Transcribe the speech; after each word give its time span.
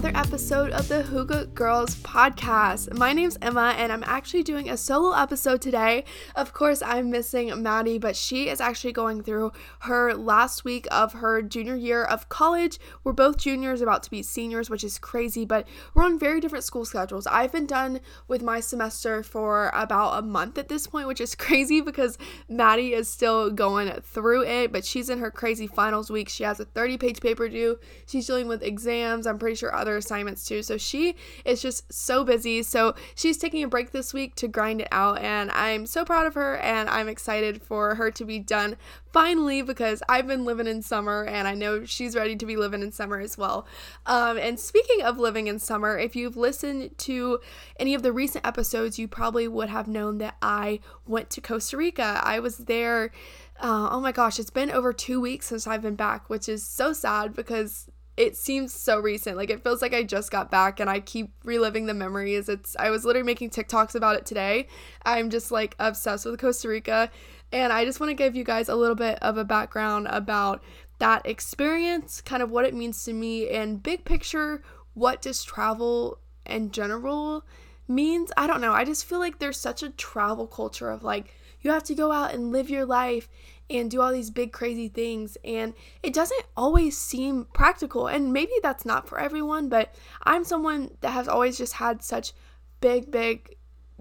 another 0.00 0.18
episode 0.18 0.70
of 0.70 0.88
the 0.88 1.02
Hygge 1.02 1.52
Girls 1.52 1.94
podcast. 1.96 2.96
My 2.96 3.12
name's 3.12 3.36
Emma, 3.42 3.74
and 3.76 3.92
I'm 3.92 4.02
actually 4.06 4.42
doing 4.42 4.70
a 4.70 4.76
solo 4.78 5.12
episode 5.12 5.60
today. 5.60 6.04
Of 6.34 6.54
course, 6.54 6.80
I'm 6.80 7.10
missing 7.10 7.62
Maddie, 7.62 7.98
but 7.98 8.16
she 8.16 8.48
is 8.48 8.62
actually 8.62 8.92
going 8.92 9.22
through 9.22 9.52
her 9.80 10.14
last 10.14 10.64
week 10.64 10.88
of 10.90 11.12
her 11.12 11.42
junior 11.42 11.76
year 11.76 12.02
of 12.02 12.30
college. 12.30 12.78
We're 13.04 13.12
both 13.12 13.36
juniors, 13.36 13.82
about 13.82 14.02
to 14.04 14.10
be 14.10 14.22
seniors, 14.22 14.70
which 14.70 14.84
is 14.84 14.98
crazy, 14.98 15.44
but 15.44 15.68
we're 15.92 16.04
on 16.04 16.18
very 16.18 16.40
different 16.40 16.64
school 16.64 16.86
schedules. 16.86 17.26
I've 17.26 17.52
been 17.52 17.66
done 17.66 18.00
with 18.26 18.42
my 18.42 18.60
semester 18.60 19.22
for 19.22 19.70
about 19.74 20.18
a 20.18 20.22
month 20.22 20.56
at 20.56 20.68
this 20.68 20.86
point, 20.86 21.08
which 21.08 21.20
is 21.20 21.34
crazy 21.34 21.82
because 21.82 22.16
Maddie 22.48 22.94
is 22.94 23.10
still 23.10 23.50
going 23.50 23.92
through 24.00 24.44
it, 24.44 24.72
but 24.72 24.86
she's 24.86 25.10
in 25.10 25.18
her 25.18 25.30
crazy 25.30 25.66
finals 25.66 26.10
week. 26.10 26.30
She 26.30 26.44
has 26.44 26.58
a 26.58 26.64
30 26.64 26.96
page 26.96 27.20
paper 27.20 27.50
due. 27.50 27.78
She's 28.06 28.26
dealing 28.26 28.48
with 28.48 28.62
exams. 28.62 29.26
I'm 29.26 29.38
pretty 29.38 29.56
sure 29.56 29.74
other 29.74 29.89
assignments 29.96 30.46
too. 30.46 30.62
So 30.62 30.76
she 30.76 31.16
is 31.44 31.62
just 31.62 31.92
so 31.92 32.24
busy. 32.24 32.62
So 32.62 32.94
she's 33.14 33.38
taking 33.38 33.62
a 33.62 33.68
break 33.68 33.92
this 33.92 34.14
week 34.14 34.34
to 34.36 34.48
grind 34.48 34.80
it 34.80 34.88
out. 34.90 35.20
And 35.20 35.50
I'm 35.52 35.86
so 35.86 36.04
proud 36.04 36.26
of 36.26 36.34
her 36.34 36.56
and 36.58 36.88
I'm 36.88 37.08
excited 37.08 37.62
for 37.62 37.94
her 37.96 38.10
to 38.10 38.24
be 38.24 38.38
done 38.38 38.76
finally 39.12 39.62
because 39.62 40.02
I've 40.08 40.26
been 40.26 40.44
living 40.44 40.66
in 40.66 40.82
summer 40.82 41.24
and 41.24 41.48
I 41.48 41.54
know 41.54 41.84
she's 41.84 42.14
ready 42.14 42.36
to 42.36 42.46
be 42.46 42.56
living 42.56 42.82
in 42.82 42.92
summer 42.92 43.20
as 43.20 43.36
well. 43.36 43.66
Um, 44.06 44.38
and 44.38 44.58
speaking 44.58 45.02
of 45.02 45.18
living 45.18 45.46
in 45.46 45.58
summer, 45.58 45.98
if 45.98 46.14
you've 46.14 46.36
listened 46.36 46.96
to 46.98 47.40
any 47.78 47.94
of 47.94 48.02
the 48.02 48.12
recent 48.12 48.46
episodes, 48.46 48.98
you 48.98 49.08
probably 49.08 49.48
would 49.48 49.68
have 49.68 49.88
known 49.88 50.18
that 50.18 50.36
I 50.40 50.80
went 51.06 51.30
to 51.30 51.40
Costa 51.40 51.76
Rica. 51.76 52.20
I 52.22 52.40
was 52.40 52.58
there. 52.58 53.10
Uh, 53.58 53.88
oh 53.90 54.00
my 54.00 54.12
gosh, 54.12 54.38
it's 54.38 54.50
been 54.50 54.70
over 54.70 54.92
two 54.92 55.20
weeks 55.20 55.46
since 55.46 55.66
I've 55.66 55.82
been 55.82 55.96
back, 55.96 56.30
which 56.30 56.48
is 56.48 56.64
so 56.64 56.92
sad 56.92 57.34
because 57.34 57.88
it 58.20 58.36
seems 58.36 58.74
so 58.74 59.00
recent. 59.00 59.38
Like 59.38 59.48
it 59.48 59.64
feels 59.64 59.80
like 59.80 59.94
I 59.94 60.02
just 60.02 60.30
got 60.30 60.50
back 60.50 60.78
and 60.78 60.90
I 60.90 61.00
keep 61.00 61.32
reliving 61.42 61.86
the 61.86 61.94
memories. 61.94 62.50
It's 62.50 62.76
I 62.78 62.90
was 62.90 63.02
literally 63.06 63.24
making 63.24 63.48
TikToks 63.48 63.94
about 63.94 64.14
it 64.14 64.26
today. 64.26 64.66
I'm 65.06 65.30
just 65.30 65.50
like 65.50 65.74
obsessed 65.78 66.26
with 66.26 66.38
Costa 66.38 66.68
Rica 66.68 67.10
and 67.50 67.72
I 67.72 67.86
just 67.86 67.98
want 67.98 68.10
to 68.10 68.14
give 68.14 68.36
you 68.36 68.44
guys 68.44 68.68
a 68.68 68.76
little 68.76 68.94
bit 68.94 69.18
of 69.22 69.38
a 69.38 69.44
background 69.44 70.06
about 70.10 70.62
that 70.98 71.24
experience, 71.24 72.20
kind 72.20 72.42
of 72.42 72.50
what 72.50 72.66
it 72.66 72.74
means 72.74 73.02
to 73.06 73.14
me 73.14 73.48
and 73.48 73.82
big 73.82 74.04
picture 74.04 74.62
what 74.92 75.22
does 75.22 75.42
travel 75.42 76.18
in 76.44 76.72
general 76.72 77.46
means. 77.88 78.30
I 78.36 78.46
don't 78.46 78.60
know. 78.60 78.74
I 78.74 78.84
just 78.84 79.06
feel 79.06 79.18
like 79.18 79.38
there's 79.38 79.58
such 79.58 79.82
a 79.82 79.88
travel 79.88 80.46
culture 80.46 80.90
of 80.90 81.02
like 81.02 81.34
you 81.62 81.70
have 81.70 81.84
to 81.84 81.94
go 81.94 82.12
out 82.12 82.34
and 82.34 82.52
live 82.52 82.68
your 82.68 82.84
life 82.84 83.30
and 83.70 83.90
do 83.90 84.00
all 84.00 84.12
these 84.12 84.30
big 84.30 84.52
crazy 84.52 84.88
things 84.88 85.38
and 85.44 85.72
it 86.02 86.12
doesn't 86.12 86.44
always 86.56 86.98
seem 86.98 87.46
practical 87.54 88.08
and 88.08 88.32
maybe 88.32 88.52
that's 88.62 88.84
not 88.84 89.08
for 89.08 89.18
everyone 89.18 89.68
but 89.68 89.94
i'm 90.24 90.44
someone 90.44 90.90
that 91.00 91.12
has 91.12 91.28
always 91.28 91.56
just 91.56 91.74
had 91.74 92.02
such 92.02 92.32
big 92.80 93.10
big 93.10 93.56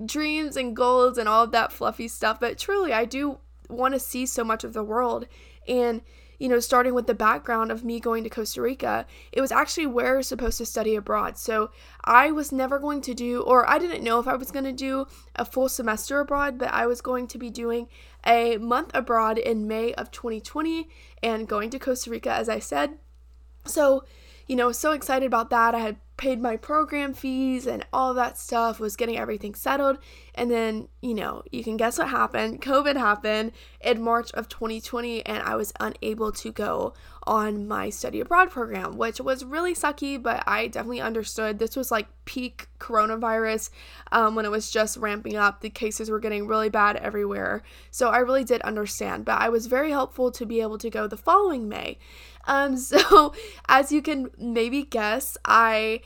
dreams 0.06 0.58
and 0.58 0.76
goals 0.76 1.18
and 1.18 1.30
all 1.30 1.44
of 1.44 1.52
that 1.52 1.72
fluffy 1.72 2.08
stuff 2.08 2.40
but 2.40 2.58
truly 2.58 2.92
i 2.92 3.06
do 3.06 3.38
want 3.70 3.94
to 3.94 4.00
see 4.00 4.26
so 4.26 4.44
much 4.44 4.64
of 4.64 4.74
the 4.74 4.84
world 4.84 5.28
and 5.68 6.02
you 6.40 6.48
know, 6.48 6.60
starting 6.60 6.94
with 6.94 7.06
the 7.06 7.14
background 7.14 7.72
of 7.72 7.84
me 7.84 8.00
going 8.00 8.24
to 8.24 8.30
Costa 8.30 8.62
Rica, 8.62 9.06
it 9.32 9.42
was 9.42 9.52
actually 9.52 9.86
where 9.86 10.16
I 10.16 10.18
was 10.18 10.28
supposed 10.28 10.58
to 10.58 10.66
study 10.66 10.96
abroad. 10.96 11.38
So 11.38 11.70
I 12.04 12.32
was 12.32 12.52
never 12.52 12.80
going 12.80 13.02
to 13.02 13.14
do, 13.14 13.42
or 13.42 13.70
I 13.70 13.78
didn't 13.78 14.04
know 14.04 14.20
if 14.20 14.28
I 14.28 14.36
was 14.36 14.50
going 14.50 14.66
to 14.66 14.72
do 14.72 15.06
a 15.36 15.46
full 15.46 15.70
semester 15.70 16.20
abroad, 16.22 16.58
but 16.58 16.74
I 16.74 16.88
was 16.88 17.02
going 17.02 17.28
to 17.28 17.38
be 17.38 17.50
doing 17.50 17.88
a 18.26 18.58
month 18.58 18.92
abroad 18.94 19.38
in 19.38 19.68
May 19.68 19.94
of 19.94 20.12
2020 20.12 20.90
and 21.22 21.48
going 21.48 21.70
to 21.72 21.80
Costa 21.80 22.10
Rica, 22.10 22.32
as 22.32 22.48
I 22.48 22.60
said. 22.60 22.98
So, 23.66 24.06
you 24.48 24.56
know, 24.56 24.72
so 24.72 24.94
excited 24.94 25.26
about 25.26 25.50
that. 25.50 25.76
I 25.76 25.80
had 25.80 25.98
paid 26.20 26.42
my 26.42 26.58
program 26.58 27.14
fees 27.14 27.66
and 27.66 27.86
all 27.94 28.14
that 28.14 28.38
stuff, 28.38 28.78
was 28.78 28.98
getting 28.98 29.18
everything 29.18 29.56
settled. 29.56 29.98
And 30.36 30.52
then, 30.52 30.90
you 31.02 31.14
know, 31.14 31.44
you 31.50 31.64
can 31.64 31.78
guess 31.78 31.98
what 31.98 32.10
happened. 32.10 32.62
COVID 32.62 32.98
happened 32.98 33.54
in 33.80 34.02
March 34.02 34.32
of 34.34 34.50
2020, 34.50 35.26
and 35.26 35.42
I 35.42 35.56
was 35.56 35.72
unable 35.80 36.34
to 36.34 36.52
go 36.52 36.94
on 37.24 37.68
my 37.68 37.90
study 37.90 38.20
abroad 38.20 38.50
program, 38.50 38.98
which 38.98 39.22
was 39.22 39.46
really 39.46 39.74
sucky, 39.74 40.22
but 40.22 40.44
I 40.46 40.68
definitely 40.68 41.00
understood. 41.00 41.58
This 41.58 41.76
was 41.76 41.90
like 41.90 42.08
peak 42.26 42.68
coronavirus 42.80 43.70
um, 44.12 44.36
when 44.36 44.46
it 44.46 44.52
was 44.52 44.70
just 44.70 44.98
ramping 44.98 45.38
up. 45.38 45.62
The 45.62 45.70
cases 45.70 46.10
were 46.10 46.20
getting 46.20 46.48
really 46.48 46.70
bad 46.70 46.98
everywhere. 46.98 47.64
So 47.92 48.10
I 48.10 48.18
really 48.18 48.44
did 48.44 48.62
understand, 48.64 49.26
but 49.26 49.40
I 49.40 49.48
was 49.48 49.68
very 49.68 49.92
helpful 49.92 50.32
to 50.32 50.46
be 50.46 50.60
able 50.60 50.80
to 50.80 50.90
go 50.90 51.08
the 51.08 51.18
following 51.18 51.70
May. 51.70 51.98
Um, 52.50 52.76
so 52.92 53.34
as 53.70 53.92
you 53.92 54.02
can 54.02 54.32
maybe 54.38 54.84
guess, 54.84 55.38
I 55.46 56.02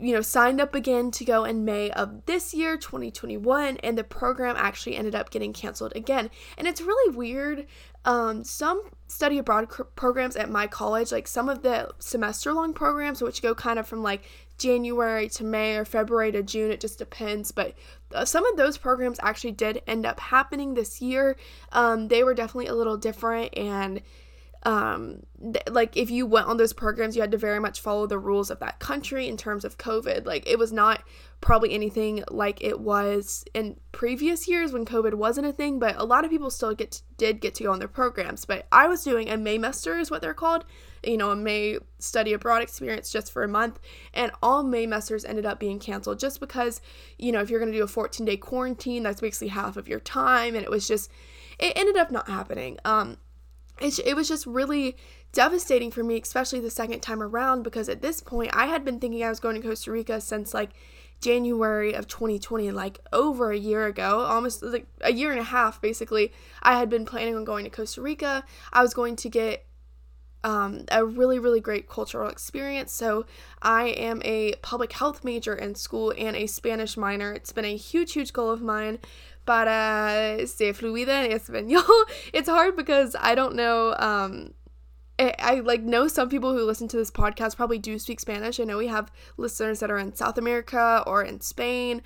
you 0.00 0.14
know, 0.14 0.20
signed 0.20 0.60
up 0.60 0.74
again 0.76 1.10
to 1.10 1.24
go 1.24 1.44
in 1.44 1.64
May 1.64 1.90
of 1.90 2.24
this 2.26 2.54
year, 2.54 2.76
2021, 2.76 3.78
and 3.78 3.98
the 3.98 4.04
program 4.04 4.54
actually 4.56 4.96
ended 4.96 5.14
up 5.14 5.30
getting 5.30 5.52
canceled 5.52 5.92
again. 5.96 6.30
And 6.56 6.68
it's 6.68 6.80
really 6.80 7.16
weird. 7.16 7.66
Um, 8.04 8.44
some 8.44 8.90
study 9.08 9.38
abroad 9.38 9.68
cr- 9.68 9.82
programs 9.82 10.36
at 10.36 10.50
my 10.50 10.68
college, 10.68 11.10
like 11.10 11.26
some 11.26 11.48
of 11.48 11.62
the 11.62 11.90
semester 11.98 12.52
long 12.52 12.74
programs, 12.74 13.20
which 13.20 13.42
go 13.42 13.56
kind 13.56 13.78
of 13.78 13.88
from 13.88 14.04
like 14.04 14.22
January 14.56 15.28
to 15.30 15.44
May 15.44 15.76
or 15.76 15.84
February 15.84 16.30
to 16.30 16.44
June, 16.44 16.70
it 16.70 16.80
just 16.80 16.98
depends. 16.98 17.50
But 17.50 17.74
uh, 18.14 18.24
some 18.24 18.46
of 18.46 18.56
those 18.56 18.78
programs 18.78 19.18
actually 19.20 19.52
did 19.52 19.82
end 19.88 20.06
up 20.06 20.20
happening 20.20 20.74
this 20.74 21.02
year. 21.02 21.36
Um, 21.72 22.06
they 22.06 22.22
were 22.22 22.34
definitely 22.34 22.68
a 22.68 22.74
little 22.74 22.96
different 22.96 23.56
and 23.58 24.00
um 24.68 25.22
th- 25.40 25.64
like 25.70 25.96
if 25.96 26.10
you 26.10 26.26
went 26.26 26.46
on 26.46 26.58
those 26.58 26.74
programs 26.74 27.16
you 27.16 27.22
had 27.22 27.30
to 27.30 27.38
very 27.38 27.58
much 27.58 27.80
follow 27.80 28.06
the 28.06 28.18
rules 28.18 28.50
of 28.50 28.60
that 28.60 28.78
country 28.78 29.26
in 29.26 29.36
terms 29.36 29.64
of 29.64 29.78
covid. 29.78 30.26
Like 30.26 30.46
it 30.46 30.58
was 30.58 30.72
not 30.72 31.02
probably 31.40 31.72
anything 31.72 32.22
like 32.30 32.62
it 32.62 32.78
was 32.78 33.46
in 33.54 33.80
previous 33.92 34.46
years 34.46 34.70
when 34.70 34.84
covid 34.84 35.14
wasn't 35.14 35.46
a 35.46 35.52
thing 35.52 35.78
but 35.78 35.96
a 35.96 36.04
lot 36.04 36.24
of 36.24 36.30
people 36.30 36.50
still 36.50 36.74
get 36.74 36.90
to, 36.90 37.02
did 37.16 37.40
get 37.40 37.54
to 37.54 37.64
go 37.64 37.72
on 37.72 37.78
their 37.78 37.88
programs. 37.88 38.44
But 38.44 38.66
i 38.70 38.86
was 38.86 39.02
doing 39.02 39.30
a 39.30 39.36
maymester 39.36 39.98
is 39.98 40.10
what 40.10 40.20
they're 40.20 40.34
called 40.34 40.66
you 41.02 41.16
know 41.16 41.30
a 41.30 41.36
may 41.36 41.78
study 41.98 42.34
abroad 42.34 42.62
experience 42.62 43.10
just 43.10 43.32
for 43.32 43.42
a 43.42 43.48
month. 43.48 43.80
And 44.12 44.32
all 44.42 44.62
maymesters 44.62 45.26
ended 45.26 45.46
up 45.46 45.58
being 45.58 45.78
canceled 45.78 46.18
just 46.18 46.40
because 46.40 46.82
you 47.16 47.32
know 47.32 47.40
if 47.40 47.48
you're 47.48 47.60
going 47.60 47.72
to 47.72 47.78
do 47.78 47.84
a 47.84 47.88
14 47.88 48.26
day 48.26 48.36
quarantine 48.36 49.02
that's 49.02 49.22
basically 49.22 49.48
half 49.48 49.78
of 49.78 49.88
your 49.88 50.00
time. 50.00 50.54
And 50.54 50.62
it 50.62 50.70
was 50.70 50.86
just 50.86 51.10
it 51.58 51.72
ended 51.74 51.96
up 51.96 52.10
not 52.10 52.28
happening. 52.28 52.78
Um 52.84 53.16
it, 53.80 53.98
it 54.00 54.14
was 54.14 54.28
just 54.28 54.46
really 54.46 54.96
devastating 55.32 55.90
for 55.90 56.02
me, 56.02 56.20
especially 56.20 56.60
the 56.60 56.70
second 56.70 57.00
time 57.00 57.22
around, 57.22 57.62
because 57.62 57.88
at 57.88 58.02
this 58.02 58.20
point 58.20 58.50
I 58.54 58.66
had 58.66 58.84
been 58.84 58.98
thinking 58.98 59.22
I 59.22 59.28
was 59.28 59.40
going 59.40 59.60
to 59.60 59.66
Costa 59.66 59.90
Rica 59.92 60.20
since 60.20 60.54
like 60.54 60.70
January 61.20 61.94
of 61.94 62.06
2020, 62.06 62.70
like 62.70 63.00
over 63.12 63.50
a 63.50 63.58
year 63.58 63.86
ago, 63.86 64.20
almost 64.20 64.62
like 64.62 64.86
a 65.00 65.12
year 65.12 65.30
and 65.30 65.40
a 65.40 65.44
half 65.44 65.80
basically. 65.80 66.32
I 66.62 66.78
had 66.78 66.88
been 66.88 67.04
planning 67.04 67.36
on 67.36 67.44
going 67.44 67.64
to 67.64 67.70
Costa 67.70 68.00
Rica. 68.00 68.44
I 68.72 68.82
was 68.82 68.94
going 68.94 69.16
to 69.16 69.28
get 69.28 69.64
um, 70.44 70.84
a 70.92 71.04
really, 71.04 71.40
really 71.40 71.60
great 71.60 71.88
cultural 71.88 72.30
experience. 72.30 72.92
So, 72.92 73.26
I 73.60 73.88
am 73.88 74.22
a 74.24 74.54
public 74.62 74.92
health 74.92 75.24
major 75.24 75.52
in 75.52 75.74
school 75.74 76.14
and 76.16 76.36
a 76.36 76.46
Spanish 76.46 76.96
minor. 76.96 77.32
It's 77.32 77.52
been 77.52 77.64
a 77.64 77.76
huge, 77.76 78.12
huge 78.12 78.32
goal 78.32 78.50
of 78.50 78.62
mine 78.62 79.00
para 79.48 80.46
ser 80.46 80.74
fluida 80.74 81.24
en 81.24 81.32
español. 81.32 81.82
It's 82.34 82.50
hard 82.50 82.76
because 82.76 83.16
I 83.18 83.34
don't 83.34 83.54
know. 83.56 83.94
Um, 83.98 84.52
I, 85.18 85.34
I 85.38 85.54
like 85.60 85.80
know 85.80 86.06
some 86.06 86.28
people 86.28 86.52
who 86.52 86.64
listen 86.64 86.86
to 86.88 86.98
this 86.98 87.10
podcast 87.10 87.56
probably 87.56 87.78
do 87.78 87.98
speak 87.98 88.20
Spanish. 88.20 88.60
I 88.60 88.64
know 88.64 88.76
we 88.76 88.88
have 88.88 89.10
listeners 89.38 89.80
that 89.80 89.90
are 89.90 89.96
in 89.96 90.14
South 90.14 90.36
America 90.36 91.02
or 91.06 91.22
in 91.22 91.40
Spain. 91.40 92.02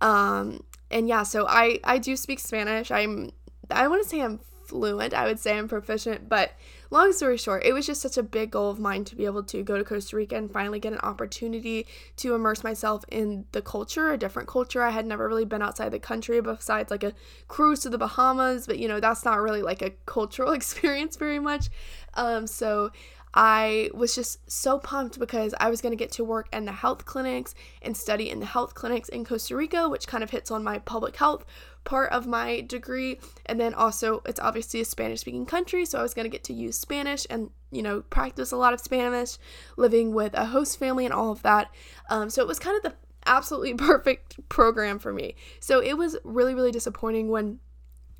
Um, 0.00 0.64
and 0.90 1.06
yeah, 1.06 1.22
so 1.22 1.46
I 1.46 1.80
I 1.84 1.98
do 1.98 2.16
speak 2.16 2.38
Spanish. 2.40 2.90
I'm 2.90 3.30
I 3.70 3.88
want 3.88 4.02
to 4.02 4.08
say 4.08 4.22
I'm 4.22 4.40
fluent. 4.64 5.12
I 5.12 5.26
would 5.26 5.38
say 5.38 5.58
I'm 5.58 5.68
proficient, 5.68 6.30
but 6.30 6.52
long 6.90 7.12
story 7.12 7.36
short, 7.36 7.64
it 7.64 7.72
was 7.72 7.86
just 7.86 8.00
such 8.00 8.16
a 8.16 8.22
big 8.22 8.50
goal 8.50 8.70
of 8.70 8.78
mine 8.78 9.04
to 9.04 9.16
be 9.16 9.24
able 9.24 9.42
to 9.44 9.62
go 9.62 9.76
to 9.76 9.84
Costa 9.84 10.16
Rica 10.16 10.36
and 10.36 10.50
finally 10.50 10.78
get 10.78 10.92
an 10.92 10.98
opportunity 11.00 11.86
to 12.16 12.34
immerse 12.34 12.62
myself 12.62 13.04
in 13.10 13.44
the 13.52 13.62
culture, 13.62 14.12
a 14.12 14.18
different 14.18 14.48
culture. 14.48 14.82
I 14.82 14.90
had 14.90 15.06
never 15.06 15.28
really 15.28 15.44
been 15.44 15.62
outside 15.62 15.90
the 15.90 15.98
country 15.98 16.40
besides 16.40 16.90
like 16.90 17.04
a 17.04 17.14
cruise 17.48 17.80
to 17.80 17.90
the 17.90 17.98
Bahamas, 17.98 18.66
but 18.66 18.78
you 18.78 18.88
know, 18.88 19.00
that's 19.00 19.24
not 19.24 19.40
really 19.40 19.62
like 19.62 19.82
a 19.82 19.90
cultural 20.06 20.52
experience 20.52 21.16
very 21.16 21.38
much. 21.38 21.68
Um, 22.14 22.46
so 22.46 22.90
I 23.34 23.90
was 23.92 24.14
just 24.14 24.50
so 24.50 24.78
pumped 24.78 25.18
because 25.18 25.54
I 25.60 25.68
was 25.68 25.82
going 25.82 25.92
to 25.92 25.96
get 25.96 26.12
to 26.12 26.24
work 26.24 26.48
in 26.52 26.64
the 26.64 26.72
health 26.72 27.04
clinics 27.04 27.54
and 27.82 27.96
study 27.96 28.30
in 28.30 28.40
the 28.40 28.46
health 28.46 28.74
clinics 28.74 29.08
in 29.10 29.24
Costa 29.24 29.54
Rica, 29.54 29.88
which 29.88 30.06
kind 30.06 30.24
of 30.24 30.30
hits 30.30 30.50
on 30.50 30.64
my 30.64 30.78
public 30.78 31.16
health 31.16 31.44
part 31.84 32.10
of 32.12 32.26
my 32.26 32.62
degree. 32.62 33.20
And 33.44 33.60
then 33.60 33.74
also, 33.74 34.22
it's 34.24 34.40
obviously 34.40 34.80
a 34.80 34.84
Spanish 34.84 35.20
speaking 35.20 35.46
country, 35.46 35.84
so 35.84 35.98
I 35.98 36.02
was 36.02 36.14
going 36.14 36.24
to 36.24 36.30
get 36.30 36.44
to 36.44 36.54
use 36.54 36.78
Spanish 36.78 37.26
and, 37.28 37.50
you 37.70 37.82
know, 37.82 38.02
practice 38.02 38.52
a 38.52 38.56
lot 38.56 38.72
of 38.72 38.80
Spanish, 38.80 39.36
living 39.76 40.14
with 40.14 40.32
a 40.34 40.46
host 40.46 40.78
family 40.78 41.04
and 41.04 41.14
all 41.14 41.30
of 41.30 41.42
that. 41.42 41.70
Um, 42.08 42.30
so 42.30 42.42
it 42.42 42.48
was 42.48 42.58
kind 42.58 42.76
of 42.76 42.82
the 42.82 42.94
absolutely 43.26 43.74
perfect 43.86 44.48
program 44.48 44.98
for 44.98 45.12
me. 45.12 45.36
So 45.60 45.82
it 45.82 45.98
was 45.98 46.16
really, 46.24 46.54
really 46.54 46.72
disappointing 46.72 47.28
when 47.28 47.60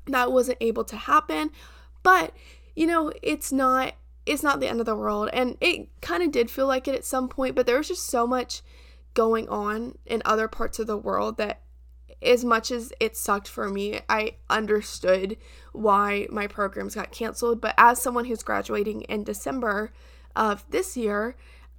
that 0.05 0.31
wasn't 0.31 0.57
able 0.61 0.83
to 0.85 0.95
happen. 0.95 1.51
But, 2.03 2.33
you 2.75 2.87
know, 2.87 3.11
it's 3.21 3.51
not 3.51 3.93
it's 4.27 4.43
not 4.43 4.59
the 4.59 4.67
end 4.67 4.79
of 4.79 4.85
the 4.85 4.95
world. 4.95 5.29
And 5.33 5.57
it 5.61 5.89
kind 6.01 6.21
of 6.21 6.31
did 6.31 6.51
feel 6.51 6.67
like 6.67 6.87
it 6.87 6.95
at 6.95 7.05
some 7.05 7.29
point, 7.29 7.55
but 7.55 7.65
there 7.65 7.77
was 7.77 7.87
just 7.87 8.05
so 8.05 8.27
much 8.27 8.61
going 9.13 9.47
on 9.49 9.97
in 10.05 10.21
other 10.25 10.47
parts 10.47 10.79
of 10.79 10.87
the 10.87 10.97
world 10.97 11.37
that 11.37 11.61
as 12.21 12.43
much 12.43 12.71
as 12.71 12.91
it 12.99 13.15
sucked 13.15 13.47
for 13.47 13.69
me, 13.69 13.99
I 14.09 14.35
understood 14.49 15.37
why 15.71 16.27
my 16.29 16.47
programs 16.47 16.95
got 16.95 17.11
canceled. 17.11 17.61
But 17.61 17.75
as 17.77 18.01
someone 18.01 18.25
who's 18.25 18.43
graduating 18.43 19.01
in 19.03 19.23
December 19.23 19.91
of 20.35 20.65
this 20.69 20.97
year, 20.97 21.35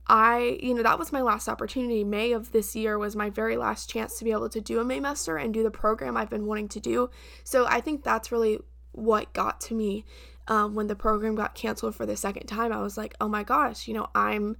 I, 0.06 0.58
you 0.62 0.74
know, 0.74 0.82
that 0.82 0.98
was 0.98 1.12
my 1.12 1.20
last 1.20 1.48
opportunity. 1.48 2.02
May 2.02 2.32
of 2.32 2.52
this 2.52 2.74
year 2.74 2.98
was 2.98 3.14
my 3.14 3.30
very 3.30 3.56
last 3.56 3.90
chance 3.90 4.18
to 4.18 4.24
be 4.24 4.32
able 4.32 4.48
to 4.48 4.60
do 4.60 4.80
a 4.80 4.84
Maymester 4.84 5.42
and 5.42 5.52
do 5.52 5.62
the 5.62 5.70
program 5.70 6.16
I've 6.16 6.30
been 6.30 6.46
wanting 6.46 6.68
to 6.68 6.80
do. 6.80 7.10
So 7.44 7.66
I 7.66 7.80
think 7.80 8.04
that's 8.04 8.32
really 8.32 8.58
what 8.92 9.32
got 9.32 9.60
to 9.62 9.74
me 9.74 10.04
um, 10.48 10.74
when 10.74 10.86
the 10.86 10.96
program 10.96 11.34
got 11.34 11.54
canceled 11.54 11.94
for 11.94 12.06
the 12.06 12.16
second 12.16 12.46
time. 12.46 12.72
I 12.72 12.82
was 12.82 12.96
like, 12.96 13.14
oh 13.20 13.28
my 13.28 13.44
gosh, 13.44 13.86
you 13.86 13.94
know, 13.94 14.08
I'm 14.14 14.56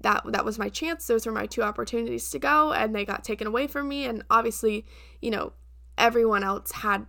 that 0.00 0.22
that 0.26 0.44
was 0.44 0.58
my 0.58 0.68
chance. 0.68 1.06
Those 1.06 1.26
were 1.26 1.32
my 1.32 1.46
two 1.46 1.62
opportunities 1.62 2.30
to 2.30 2.38
go, 2.38 2.72
and 2.72 2.94
they 2.94 3.04
got 3.04 3.24
taken 3.24 3.46
away 3.46 3.66
from 3.66 3.88
me. 3.88 4.04
And 4.04 4.24
obviously, 4.30 4.86
you 5.20 5.30
know, 5.30 5.52
everyone 5.96 6.44
else 6.44 6.72
had 6.72 7.06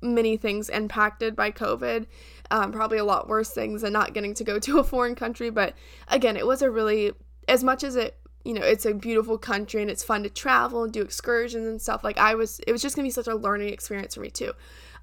many 0.00 0.36
things 0.36 0.68
impacted 0.68 1.36
by 1.36 1.50
COVID. 1.50 2.06
Um, 2.50 2.72
probably 2.72 2.98
a 2.98 3.04
lot 3.04 3.28
worse 3.28 3.50
things 3.50 3.82
than 3.82 3.92
not 3.92 4.14
getting 4.14 4.34
to 4.34 4.44
go 4.44 4.58
to 4.60 4.78
a 4.78 4.84
foreign 4.84 5.14
country. 5.14 5.50
But 5.50 5.74
again, 6.08 6.36
it 6.36 6.46
was 6.46 6.62
a 6.62 6.70
really 6.70 7.12
as 7.46 7.62
much 7.62 7.84
as 7.84 7.96
it 7.96 8.16
you 8.44 8.54
know 8.54 8.62
it's 8.62 8.86
a 8.86 8.94
beautiful 8.94 9.38
country 9.38 9.82
and 9.82 9.90
it's 9.90 10.02
fun 10.02 10.22
to 10.22 10.30
travel 10.30 10.84
and 10.84 10.92
do 10.92 11.02
excursions 11.02 11.66
and 11.66 11.80
stuff 11.80 12.02
like 12.02 12.18
i 12.18 12.34
was 12.34 12.60
it 12.66 12.72
was 12.72 12.82
just 12.82 12.96
gonna 12.96 13.06
be 13.06 13.10
such 13.10 13.28
a 13.28 13.34
learning 13.34 13.68
experience 13.68 14.14
for 14.14 14.20
me 14.20 14.30
too 14.30 14.52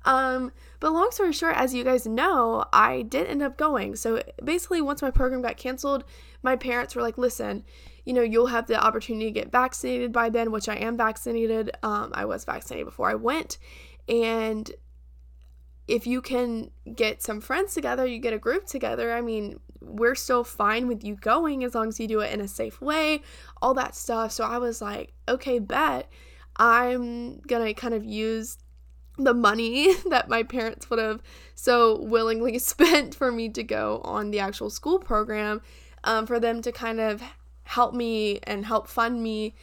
um, 0.05 0.51
but 0.79 0.93
long 0.93 1.11
story 1.11 1.33
short, 1.33 1.55
as 1.57 1.73
you 1.73 1.83
guys 1.83 2.05
know, 2.05 2.65
I 2.71 3.01
did 3.01 3.27
end 3.27 3.41
up 3.41 3.57
going. 3.57 3.95
So 3.95 4.21
basically, 4.43 4.81
once 4.81 5.01
my 5.01 5.11
program 5.11 5.41
got 5.41 5.57
canceled, 5.57 6.03
my 6.41 6.55
parents 6.55 6.95
were 6.95 7.01
like, 7.01 7.17
listen, 7.17 7.65
you 8.05 8.13
know, 8.13 8.21
you'll 8.21 8.47
have 8.47 8.67
the 8.67 8.81
opportunity 8.81 9.25
to 9.25 9.31
get 9.31 9.51
vaccinated 9.51 10.11
by 10.11 10.29
then, 10.29 10.51
which 10.51 10.69
I 10.69 10.75
am 10.75 10.97
vaccinated. 10.97 11.71
Um, 11.83 12.11
I 12.13 12.25
was 12.25 12.45
vaccinated 12.45 12.85
before 12.85 13.09
I 13.09 13.15
went. 13.15 13.57
And 14.07 14.71
if 15.87 16.07
you 16.07 16.21
can 16.21 16.71
get 16.95 17.21
some 17.21 17.41
friends 17.41 17.73
together, 17.73 18.05
you 18.05 18.19
get 18.19 18.33
a 18.33 18.39
group 18.39 18.65
together, 18.67 19.13
I 19.13 19.21
mean, 19.21 19.59
we're 19.81 20.15
still 20.15 20.43
fine 20.43 20.87
with 20.87 21.03
you 21.03 21.15
going 21.15 21.63
as 21.63 21.73
long 21.75 21.89
as 21.89 21.99
you 21.99 22.07
do 22.07 22.19
it 22.19 22.31
in 22.33 22.41
a 22.41 22.47
safe 22.47 22.81
way, 22.81 23.21
all 23.61 23.73
that 23.73 23.95
stuff. 23.95 24.31
So 24.31 24.43
I 24.43 24.57
was 24.59 24.81
like, 24.81 25.13
okay, 25.27 25.59
bet. 25.59 26.09
I'm 26.57 27.39
gonna 27.39 27.73
kind 27.73 27.93
of 27.93 28.03
use 28.03 28.57
the 29.23 29.33
money 29.33 29.93
that 30.09 30.29
my 30.29 30.43
parents 30.43 30.89
would 30.89 30.99
have 30.99 31.21
so 31.55 31.99
willingly 32.01 32.59
spent 32.59 33.15
for 33.15 33.31
me 33.31 33.49
to 33.49 33.63
go 33.63 34.01
on 34.03 34.31
the 34.31 34.39
actual 34.39 34.69
school 34.69 34.99
program 34.99 35.61
um, 36.03 36.25
for 36.25 36.39
them 36.39 36.61
to 36.61 36.71
kind 36.71 36.99
of 36.99 37.21
help 37.63 37.93
me 37.93 38.39
and 38.43 38.65
help 38.65 38.87
fund 38.87 39.21
me 39.21 39.53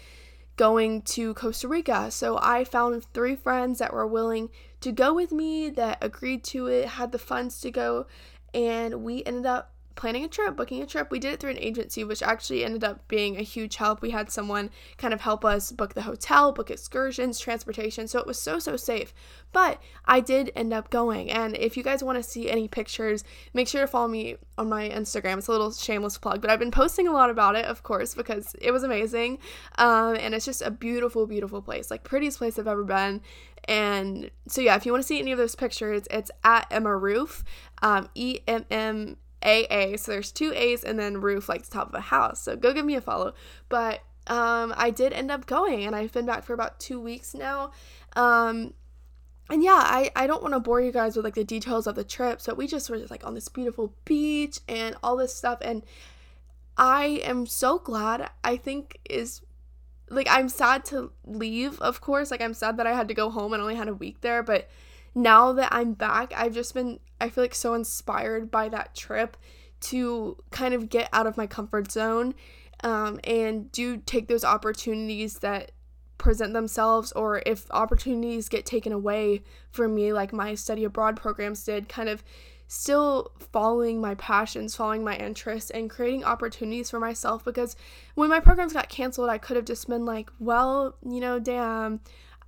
going 0.57 1.03
to 1.03 1.35
Costa 1.35 1.69
Rica. 1.69 2.11
So 2.11 2.39
I 2.41 2.65
found 2.65 3.05
three 3.13 3.37
friends 3.37 3.79
that 3.79 3.93
were 3.93 4.07
willing 4.07 4.49
to 4.81 4.93
go 4.93 5.13
with 5.13 5.33
me, 5.33 5.71
that 5.71 5.99
agreed 6.01 6.45
to 6.45 6.67
it, 6.67 6.89
had 6.89 7.13
the 7.13 7.19
funds 7.19 7.61
to 7.61 7.71
go, 7.71 8.07
and 8.55 9.03
we 9.03 9.23
ended 9.25 9.47
up 9.47 9.76
planning 9.97 10.25
a 10.25 10.29
trip, 10.29 10.57
booking 10.57 10.83
a 10.83 10.87
trip. 10.87 11.11
We 11.11 11.19
did 11.19 11.33
it 11.33 11.41
through 11.41 11.51
an 11.51 11.59
agency, 11.59 12.05
which 12.05 12.23
actually 12.23 12.65
ended 12.65 12.85
up 12.85 13.09
being 13.09 13.37
a 13.37 13.43
huge 13.43 13.77
help. 13.77 14.03
We 14.03 14.11
had 14.11 14.31
someone 14.31 14.71
kind 14.99 15.13
of 15.13 15.23
help 15.23 15.45
us 15.45 15.73
book 15.73 15.95
the 15.95 16.03
hotel, 16.03 16.53
book 16.53 16.71
excursions, 16.71 17.39
transportation. 17.39 18.07
So 18.07 18.19
it 18.19 18.27
was 18.27 18.39
so, 18.39 18.59
so 18.59 18.77
safe. 18.77 19.13
But 19.53 19.83
I 20.05 20.21
did 20.21 20.53
end 20.55 20.73
up 20.73 20.91
going. 20.91 21.31
And 21.31 21.57
if 21.57 21.77
you 21.77 21.83
guys 21.83 22.05
want 22.05 22.17
to 22.17 22.23
see 22.23 22.51
any 22.51 22.69
pictures, 22.69 23.25
make 23.55 23.69
sure 23.69 23.81
to 23.81 23.87
follow 23.87 24.09
me 24.09 24.37
on 24.59 24.69
my 24.69 24.89
Instagram. 24.89 25.39
It's 25.39 25.49
a 25.49 25.53
little 25.53 25.73
shameless 25.73 26.19
plug, 26.19 26.41
but 26.41 26.51
I've 26.51 26.59
been 26.59 26.71
posting 26.71 27.09
a 27.09 27.13
lot 27.13 27.31
about 27.31 27.57
it, 27.57 27.65
of 27.65 27.83
course, 27.83 28.15
because 28.15 28.55
it 28.61 28.71
was 28.71 28.83
amazing. 28.83 29.39
Um, 29.79 30.17
and 30.17 30.35
it's 30.35 30.45
just 30.45 30.63
a 30.63 30.71
beautiful, 30.71 31.27
beautiful 31.27 31.63
place, 31.63 31.91
like 31.91 32.05
prettiest 32.05 32.39
place 32.39 32.59
I've 32.59 32.69
ever 32.69 32.85
been. 32.85 33.23
And 33.69 34.31
so, 34.47 34.61
yeah, 34.61 34.77
if 34.77 34.87
you 34.87 34.93
want 34.93 35.03
to 35.03 35.09
see 35.09 35.19
any 35.19 35.33
of 35.33 35.39
those 35.39 35.57
pictures, 35.57 36.05
it's 36.11 36.31
at 36.45 36.69
Emma 36.71 36.97
Roof, 36.97 37.43
um, 37.83 38.09
E 38.15 38.39
M 38.47 38.65
M 38.71 39.17
AA. 39.43 39.97
So 39.97 40.13
there's 40.13 40.33
two 40.33 40.53
A's 40.55 40.85
and 40.85 40.99
then 40.99 41.21
roof, 41.21 41.49
like 41.49 41.63
the 41.65 41.71
top 41.71 41.89
of 41.89 41.95
a 41.95 42.01
house. 42.01 42.43
So 42.43 42.57
go 42.57 42.73
give 42.73 42.85
me 42.85 42.95
a 42.95 43.01
follow. 43.01 43.35
But 43.69 44.01
um, 44.27 44.75
I 44.77 44.91
did 44.91 45.13
end 45.13 45.31
up 45.31 45.47
going 45.47 45.85
and 45.85 45.95
I've 45.95 46.13
been 46.13 46.27
back 46.27 46.45
for 46.45 46.53
about 46.53 46.81
two 46.81 47.01
weeks 47.01 47.35
now. 47.35 47.73
Um, 48.15 48.75
and 49.49 49.63
yeah, 49.63 49.81
I, 49.83 50.11
I 50.17 50.27
don't 50.27 50.43
want 50.43 50.55
to 50.55 50.61
bore 50.61 50.81
you 50.81 50.91
guys 50.91 51.15
with 51.15 51.25
like 51.25 51.35
the 51.35 51.45
details 51.45 51.87
of 51.87 51.95
the 51.95 52.05
trip. 52.05 52.41
So 52.41 52.55
we 52.55 52.67
just 52.67 52.91
were 52.91 52.99
just 52.99 53.11
like 53.11 53.25
on 53.25 53.35
this 53.35 53.49
beautiful 53.49 53.95
beach 54.05 54.59
and 54.69 54.97
all 55.03 55.17
this 55.17 55.35
stuff. 55.35 55.59
And 55.63 55.85
I 56.77 57.21
am 57.25 57.47
so 57.47 57.79
glad. 57.79 58.29
I 58.43 58.57
think 58.57 58.99
is 59.09 59.43
like 60.09 60.27
I'm 60.31 60.49
sad 60.49 60.85
to 60.87 61.13
leave, 61.25 61.81
of 61.81 62.01
course. 62.01 62.31
Like 62.31 62.41
I'm 62.41 62.55
sad 62.55 62.77
that 62.79 62.87
I 62.87 62.93
had 62.93 63.09
to 63.09 63.15
go 63.15 63.31
home 63.31 63.53
and 63.53 63.63
only 63.63 63.77
had 63.77 63.89
a 63.89 63.95
week 63.95 64.21
there, 64.21 64.43
but 64.43 64.69
now 65.17 65.55
that 65.55 65.73
I'm 65.73 65.95
back, 65.95 66.33
I've 66.37 66.53
just 66.53 66.75
been, 66.75 67.01
I 67.21 67.31
feel 67.31 67.43
like 67.43 67.55
so 67.55 67.73
inspired 67.73 68.51
by 68.51 68.69
that 68.69 68.95
trip 68.95 69.39
to 69.81 70.37
kind 70.51 70.75
of 70.75 70.91
get 70.91 71.09
out 71.13 71.27
of 71.27 71.39
my 71.39 71.47
comfort 71.47 71.91
zone 71.91 72.35
um, 72.85 73.19
and 73.25 73.73
do 73.73 73.97
take 73.97 74.29
those 74.29 74.45
opportunities 74.45 75.39
that 75.39 75.73
present 76.19 76.53
themselves 76.53 77.13
or 77.13 77.43
if 77.47 77.67
opportunities 77.71 78.49
get 78.49 78.67
taken 78.67 78.93
away 78.93 79.43
from 79.71 79.95
me 79.95 80.13
like 80.13 80.33
my 80.33 80.55
study 80.55 80.85
abroad 80.85 81.17
programs 81.17 81.65
did 81.65 81.89
kind 81.89 82.09
of 82.09 82.23
still 82.69 83.31
following 83.53 84.01
my 84.01 84.15
passions 84.17 84.75
following 84.75 85.05
my 85.05 85.17
interests 85.17 85.71
and 85.71 85.89
creating 85.89 86.25
opportunities 86.25 86.91
for 86.91 86.99
myself. 87.01 87.45
Because 87.45 87.77
when 88.15 88.29
my 88.29 88.41
programs 88.41 88.73
got 88.73 88.89
canceled 88.89 89.31
i 89.31 89.39
could 89.39 89.57
have 89.57 89.65
just 89.65 89.89
been 89.89 90.05
like 90.05 90.31
well 90.39 90.97
you 91.07 91.21
know 91.21 91.39
damn 91.39 92.01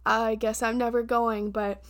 i 0.05 0.35
guess 0.35 0.63
i'm 0.63 0.77
never 0.77 1.03
going. 1.03 1.51
But 1.51 1.83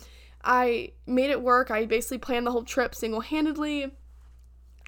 I 0.43 0.91
made 1.05 1.29
it 1.29 1.41
work. 1.41 1.71
I 1.71 1.85
basically 1.85 2.17
planned 2.17 2.47
the 2.47 2.51
whole 2.51 2.63
trip 2.63 2.95
single 2.95 3.21
handedly. 3.21 3.91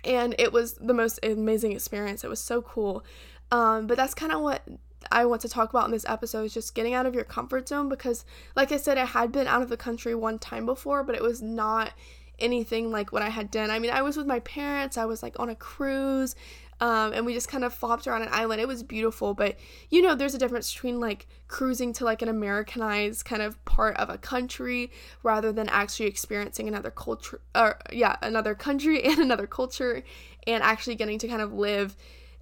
And 0.03 0.35
it 0.39 0.51
was 0.51 0.73
the 0.73 0.93
most 0.93 1.19
amazing 1.23 1.73
experience. 1.73 2.23
It 2.23 2.29
was 2.29 2.39
so 2.39 2.61
cool. 2.61 3.03
Um, 3.51 3.85
but 3.85 3.97
that's 3.97 4.13
kind 4.13 4.31
of 4.31 4.41
what 4.41 4.63
I 5.11 5.25
want 5.25 5.41
to 5.41 5.49
talk 5.49 5.69
about 5.69 5.85
in 5.85 5.91
this 5.91 6.05
episode 6.07 6.43
is 6.45 6.53
just 6.53 6.73
getting 6.73 6.93
out 6.93 7.05
of 7.05 7.13
your 7.13 7.23
comfort 7.23 7.67
zone 7.67 7.89
because, 7.89 8.25
like 8.55 8.71
I 8.71 8.77
said, 8.77 8.97
I 8.97 9.05
had 9.05 9.31
been 9.31 9.47
out 9.47 9.61
of 9.61 9.69
the 9.69 9.77
country 9.77 10.15
one 10.15 10.39
time 10.39 10.65
before, 10.65 11.03
but 11.03 11.15
it 11.15 11.21
was 11.21 11.41
not 11.41 11.91
anything 12.39 12.91
like 12.91 13.11
what 13.11 13.21
I 13.21 13.29
had 13.29 13.51
done. 13.51 13.69
I 13.69 13.79
mean, 13.79 13.91
I 13.91 14.01
was 14.01 14.17
with 14.17 14.25
my 14.25 14.39
parents, 14.39 14.97
I 14.97 15.05
was 15.05 15.21
like 15.21 15.39
on 15.39 15.49
a 15.49 15.55
cruise, 15.55 16.35
um, 16.81 17.13
and 17.13 17.27
we 17.27 17.33
just 17.33 17.47
kind 17.47 17.63
of 17.63 17.73
flopped 17.73 18.07
around 18.07 18.23
an 18.23 18.29
island. 18.31 18.59
It 18.59 18.67
was 18.67 18.81
beautiful, 18.81 19.35
but 19.35 19.55
you 19.91 20.01
know, 20.01 20.15
there's 20.15 20.33
a 20.33 20.39
difference 20.39 20.73
between 20.73 20.99
like 20.99 21.27
cruising 21.47 21.93
to 21.93 22.05
like 22.05 22.23
an 22.23 22.27
Americanized 22.27 23.23
kind 23.23 23.43
of 23.43 23.63
part 23.65 23.95
of 23.97 24.09
a 24.09 24.17
country 24.17 24.91
rather 25.21 25.53
than 25.53 25.69
actually 25.69 26.07
experiencing 26.07 26.67
another 26.67 26.89
culture, 26.89 27.39
or 27.55 27.79
yeah, 27.93 28.15
another 28.23 28.55
country 28.55 29.03
and 29.05 29.19
another 29.19 29.45
culture, 29.45 30.03
and 30.47 30.63
actually 30.63 30.95
getting 30.95 31.19
to 31.19 31.27
kind 31.27 31.41
of 31.41 31.53
live 31.53 31.95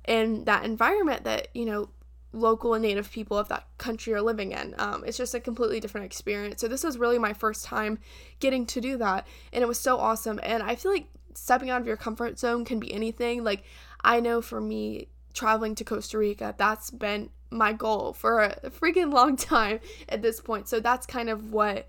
in 0.08 0.46
that 0.46 0.64
environment 0.64 1.26
that 1.26 1.50
you 1.54 1.66
know 1.66 1.90
local 2.32 2.76
and 2.76 2.84
native 2.84 3.12
people 3.12 3.38
of 3.38 3.50
that 3.50 3.68
country 3.78 4.14
are 4.14 4.22
living 4.22 4.54
in. 4.54 4.74
Um, 4.78 5.04
it's 5.06 5.18
just 5.18 5.36
a 5.36 5.40
completely 5.42 5.82
different 5.82 6.06
experience. 6.06 6.62
So 6.62 6.70
this 6.70 6.84
was 6.84 6.98
really 6.98 7.20
my 7.20 7.34
first 7.34 7.66
time 7.66 8.00
getting 8.40 8.66
to 8.68 8.80
do 8.80 8.98
that, 9.00 9.28
and 9.52 9.62
it 9.62 9.68
was 9.68 9.80
so 9.80 9.98
awesome. 9.98 10.40
And 10.44 10.64
I 10.64 10.76
feel 10.76 10.94
like 10.94 11.08
stepping 11.34 11.70
out 11.70 11.82
of 11.82 11.88
your 11.88 11.98
comfort 11.98 12.40
zone 12.40 12.66
can 12.66 12.80
be 12.80 12.94
anything. 12.94 13.44
Like 13.44 13.64
I 14.02 14.20
know 14.20 14.42
for 14.42 14.62
me, 14.62 15.08
traveling 15.34 15.76
to 15.76 15.84
Costa 15.84 16.18
Rica, 16.18 16.56
that's 16.58 16.92
been 16.92 17.30
my 17.52 17.74
goal 17.74 18.14
for 18.14 18.42
a 18.42 18.70
freaking 18.70 19.14
long 19.14 19.36
time 19.36 19.80
at 20.08 20.22
this 20.22 20.40
point. 20.42 20.68
So 20.68 20.80
that's 20.80 21.06
kind 21.06 21.30
of 21.30 21.52
what 21.52 21.88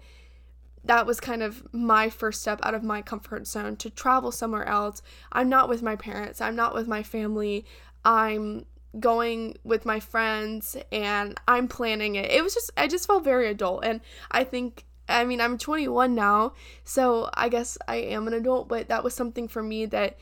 that 0.85 1.07
was 1.07 1.21
kind 1.21 1.43
of 1.43 1.63
my 1.75 2.09
first 2.09 2.41
step 2.41 2.59
out 2.63 2.75
of 2.75 2.83
my 2.83 3.03
comfort 3.03 3.47
zone 3.47 3.77
to 3.77 3.91
travel 3.91 4.33
somewhere 4.33 4.67
else. 4.67 5.03
I'm 5.31 5.49
not 5.49 5.69
with 5.69 5.83
my 5.83 5.97
parents, 5.97 6.41
I'm 6.41 6.57
not 6.57 6.75
with 6.75 6.89
my 6.89 7.03
family. 7.03 7.67
I'm 8.05 8.65
going 8.99 9.57
with 9.63 9.87
my 9.87 10.01
friends 10.01 10.77
and 10.91 11.39
I'm 11.47 11.69
planning 11.69 12.17
it. 12.17 12.31
It 12.31 12.43
was 12.43 12.55
just 12.55 12.71
I 12.77 12.89
just 12.89 13.07
felt 13.07 13.25
very 13.25 13.49
adult 13.49 13.85
and 13.85 14.01
I 14.31 14.45
think 14.45 14.85
I 15.09 15.25
mean 15.25 15.41
I'm 15.41 15.59
21 15.59 16.15
now, 16.15 16.55
so 16.85 17.29
I 17.35 17.49
guess 17.49 17.77
I 17.87 17.97
am 17.97 18.27
an 18.27 18.35
adult, 18.35 18.69
but 18.69 18.89
that 18.89 19.05
was 19.05 19.15
something 19.15 19.49
for 19.49 19.63
me 19.63 19.87
that 19.87 20.19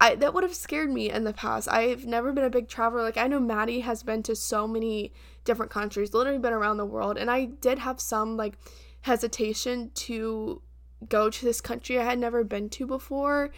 I 0.00 0.14
that 0.16 0.34
would 0.34 0.44
have 0.44 0.54
scared 0.54 0.90
me 0.90 1.10
in 1.10 1.24
the 1.24 1.32
past. 1.32 1.68
I've 1.68 2.04
never 2.04 2.32
been 2.32 2.44
a 2.44 2.50
big 2.50 2.68
traveler. 2.68 3.02
Like 3.02 3.16
I 3.16 3.26
know 3.26 3.40
Maddie 3.40 3.80
has 3.80 4.02
been 4.02 4.22
to 4.24 4.36
so 4.36 4.68
many 4.68 5.12
different 5.44 5.72
countries, 5.72 6.14
literally 6.14 6.38
been 6.38 6.52
around 6.52 6.76
the 6.76 6.86
world, 6.86 7.16
and 7.18 7.30
I 7.30 7.46
did 7.46 7.78
have 7.80 8.00
some 8.00 8.36
like 8.36 8.54
hesitation 9.02 9.90
to 9.94 10.62
go 11.08 11.30
to 11.30 11.44
this 11.44 11.60
country 11.60 11.98
I 11.98 12.04
had 12.04 12.18
never 12.18 12.44
been 12.44 12.68
to 12.70 12.86
before. 12.86 13.50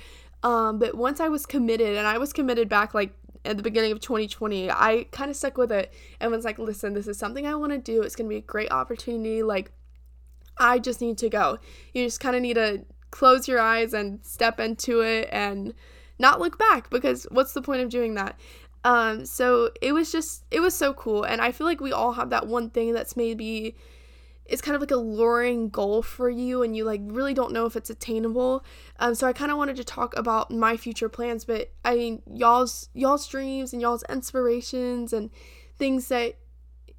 Um, 0.43 0.79
but 0.79 0.97
once 0.97 1.21
I 1.21 1.29
was 1.29 1.45
committed, 1.47 1.97
and 1.97 2.07
I 2.07 2.19
was 2.19 2.33
committed 2.33 2.69
back 2.69 2.95
like 2.95 3.13
at 3.45 3.57
the 3.57 3.63
beginning 3.63 3.93
of 3.93 4.01
2020, 4.01 4.71
I 4.71 5.07
kind 5.11 5.31
of 5.31 5.37
stuck 5.37 5.57
with 5.57 5.73
it 5.73 5.93
and 6.21 6.31
was 6.31 6.45
like, 6.45 6.59
listen, 6.59 6.95
this 6.95 7.07
is 7.07 7.19
something 7.19 7.47
I 7.47 7.55
want 7.55 7.73
to 7.73 7.79
do. 7.79 8.03
It's 8.03 8.17
gonna 8.17 8.29
be 8.29 8.37
a 8.37 8.43
great 8.43 8.71
opportunity. 8.71 9.43
Like, 9.43 9.73
I 10.59 10.79
just 10.79 11.01
need 11.01 11.19
to 11.19 11.29
go. 11.29 11.59
You 11.95 12.05
just 12.05 12.21
kind 12.21 12.37
of 12.37 12.43
need 12.43 12.55
to 12.55 12.85
close 13.11 13.49
your 13.49 13.61
eyes 13.61 13.93
and 13.93 14.25
step 14.25 14.61
into 14.61 15.01
it 15.01 15.29
and 15.33 15.75
not 16.21 16.39
look 16.39 16.59
back 16.59 16.91
because 16.91 17.27
what's 17.31 17.55
the 17.55 17.62
point 17.62 17.81
of 17.81 17.89
doing 17.89 18.15
that? 18.15 18.39
Um, 18.85 19.27
so 19.27 19.71
it 19.81 19.93
was 19.93 20.12
just, 20.12 20.45
it 20.50 20.61
was 20.61 20.75
so 20.75 20.95
cool. 20.95 21.25
And 21.25 21.41
I 21.41 21.50
feel 21.50 21.67
like 21.67 21.81
we 21.81 21.93
all 21.93 22.12
have 22.12 22.31
that 22.31 22.47
one 22.47 22.71
thing 22.71 22.93
that's 22.93 23.17
maybe, 23.17 23.77
it's 24.45 24.62
kind 24.62 24.75
of 24.75 24.81
like 24.81 24.91
a 24.91 24.97
luring 24.97 25.69
goal 25.69 26.03
for 26.03 26.29
you 26.29 26.62
and 26.62 26.77
you 26.77 26.85
like 26.85 27.00
really 27.05 27.35
don't 27.35 27.53
know 27.53 27.67
if 27.67 27.77
it's 27.77 27.91
attainable. 27.91 28.65
Um, 28.99 29.15
so 29.15 29.27
I 29.27 29.33
kind 29.33 29.50
of 29.50 29.59
wanted 29.59 29.77
to 29.77 29.85
talk 29.85 30.17
about 30.17 30.50
my 30.50 30.77
future 30.77 31.09
plans, 31.09 31.45
but 31.45 31.73
I 31.85 31.95
mean, 31.95 32.23
y'all's, 32.31 32.89
y'all's 32.95 33.27
dreams 33.27 33.73
and 33.73 33.81
y'all's 33.83 34.05
inspirations 34.09 35.12
and 35.12 35.31
things 35.79 36.09
that 36.09 36.37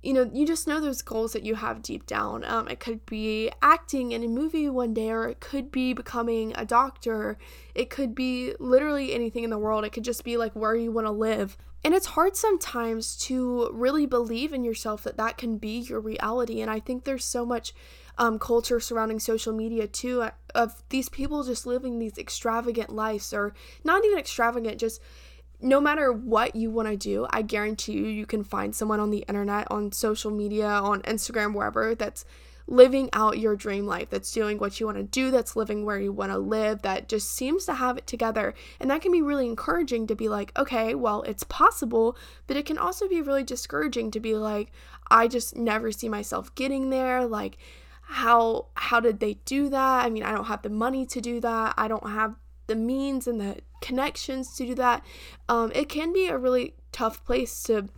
you 0.01 0.13
know, 0.13 0.29
you 0.33 0.47
just 0.47 0.67
know 0.67 0.79
those 0.79 1.01
goals 1.01 1.33
that 1.33 1.45
you 1.45 1.55
have 1.55 1.83
deep 1.83 2.07
down. 2.07 2.43
Um, 2.43 2.67
it 2.67 2.79
could 2.79 3.05
be 3.05 3.51
acting 3.61 4.13
in 4.13 4.23
a 4.23 4.27
movie 4.27 4.67
one 4.69 4.93
day, 4.93 5.11
or 5.11 5.27
it 5.27 5.39
could 5.39 5.71
be 5.71 5.93
becoming 5.93 6.53
a 6.55 6.65
doctor. 6.65 7.37
It 7.75 7.89
could 7.89 8.15
be 8.15 8.53
literally 8.59 9.13
anything 9.13 9.43
in 9.43 9.51
the 9.51 9.59
world. 9.59 9.85
It 9.85 9.91
could 9.91 10.03
just 10.03 10.23
be 10.23 10.37
like 10.37 10.53
where 10.55 10.75
you 10.75 10.91
want 10.91 11.05
to 11.05 11.11
live. 11.11 11.57
And 11.83 11.93
it's 11.93 12.07
hard 12.07 12.35
sometimes 12.35 13.15
to 13.17 13.69
really 13.73 14.05
believe 14.05 14.53
in 14.53 14.63
yourself 14.63 15.03
that 15.03 15.17
that 15.17 15.37
can 15.37 15.57
be 15.57 15.79
your 15.79 15.99
reality. 15.99 16.61
And 16.61 16.69
I 16.69 16.79
think 16.79 17.03
there's 17.03 17.25
so 17.25 17.45
much 17.45 17.73
um, 18.17 18.37
culture 18.37 18.79
surrounding 18.79 19.19
social 19.19 19.53
media 19.53 19.87
too 19.87 20.21
uh, 20.21 20.31
of 20.53 20.83
these 20.89 21.09
people 21.09 21.43
just 21.43 21.65
living 21.65 21.97
these 21.97 22.17
extravagant 22.17 22.89
lives, 22.91 23.33
or 23.33 23.53
not 23.83 24.05
even 24.05 24.19
extravagant, 24.19 24.79
just 24.79 25.01
no 25.61 25.79
matter 25.79 26.11
what 26.11 26.55
you 26.55 26.71
want 26.71 26.89
to 26.89 26.97
do, 26.97 27.27
I 27.29 27.41
guarantee 27.41 27.93
you, 27.93 28.05
you 28.05 28.25
can 28.25 28.43
find 28.43 28.75
someone 28.75 28.99
on 28.99 29.11
the 29.11 29.25
internet, 29.27 29.67
on 29.71 29.91
social 29.91 30.31
media, 30.31 30.67
on 30.67 31.01
Instagram, 31.03 31.53
wherever 31.53 31.95
that's 31.95 32.25
living 32.67 33.09
out 33.11 33.37
your 33.37 33.55
dream 33.55 33.85
life, 33.85 34.09
that's 34.09 34.31
doing 34.31 34.57
what 34.57 34.79
you 34.79 34.85
want 34.85 34.97
to 34.97 35.03
do, 35.03 35.29
that's 35.29 35.55
living 35.55 35.85
where 35.85 35.99
you 35.99 36.11
want 36.11 36.31
to 36.31 36.37
live, 36.37 36.81
that 36.83 37.09
just 37.09 37.29
seems 37.29 37.65
to 37.65 37.73
have 37.73 37.97
it 37.97 38.07
together. 38.07 38.53
And 38.79 38.89
that 38.89 39.01
can 39.01 39.11
be 39.11 39.21
really 39.21 39.45
encouraging 39.45 40.07
to 40.07 40.15
be 40.15 40.29
like, 40.29 40.57
okay, 40.57 40.95
well, 40.95 41.21
it's 41.23 41.43
possible, 41.43 42.17
but 42.47 42.55
it 42.55 42.65
can 42.65 42.77
also 42.77 43.07
be 43.07 43.21
really 43.21 43.43
discouraging 43.43 44.11
to 44.11 44.19
be 44.19 44.35
like, 44.35 44.71
I 45.09 45.27
just 45.27 45.57
never 45.57 45.91
see 45.91 46.07
myself 46.07 46.53
getting 46.55 46.89
there. 46.89 47.25
Like, 47.25 47.57
how 48.03 48.67
how 48.75 48.99
did 48.99 49.19
they 49.19 49.35
do 49.45 49.69
that? 49.69 50.05
I 50.05 50.09
mean, 50.09 50.23
I 50.23 50.31
don't 50.31 50.45
have 50.45 50.61
the 50.61 50.69
money 50.69 51.05
to 51.07 51.21
do 51.21 51.39
that. 51.41 51.73
I 51.77 51.87
don't 51.87 52.09
have 52.09 52.35
the 52.67 52.75
means 52.75 53.27
and 53.27 53.39
the 53.39 53.57
connections 53.81 54.55
to 54.55 54.65
do 54.65 54.75
that, 54.75 55.03
um, 55.49 55.71
it 55.73 55.89
can 55.89 56.13
be 56.13 56.27
a 56.27 56.37
really 56.37 56.75
tough 56.91 57.25
place 57.25 57.63
to 57.63 57.89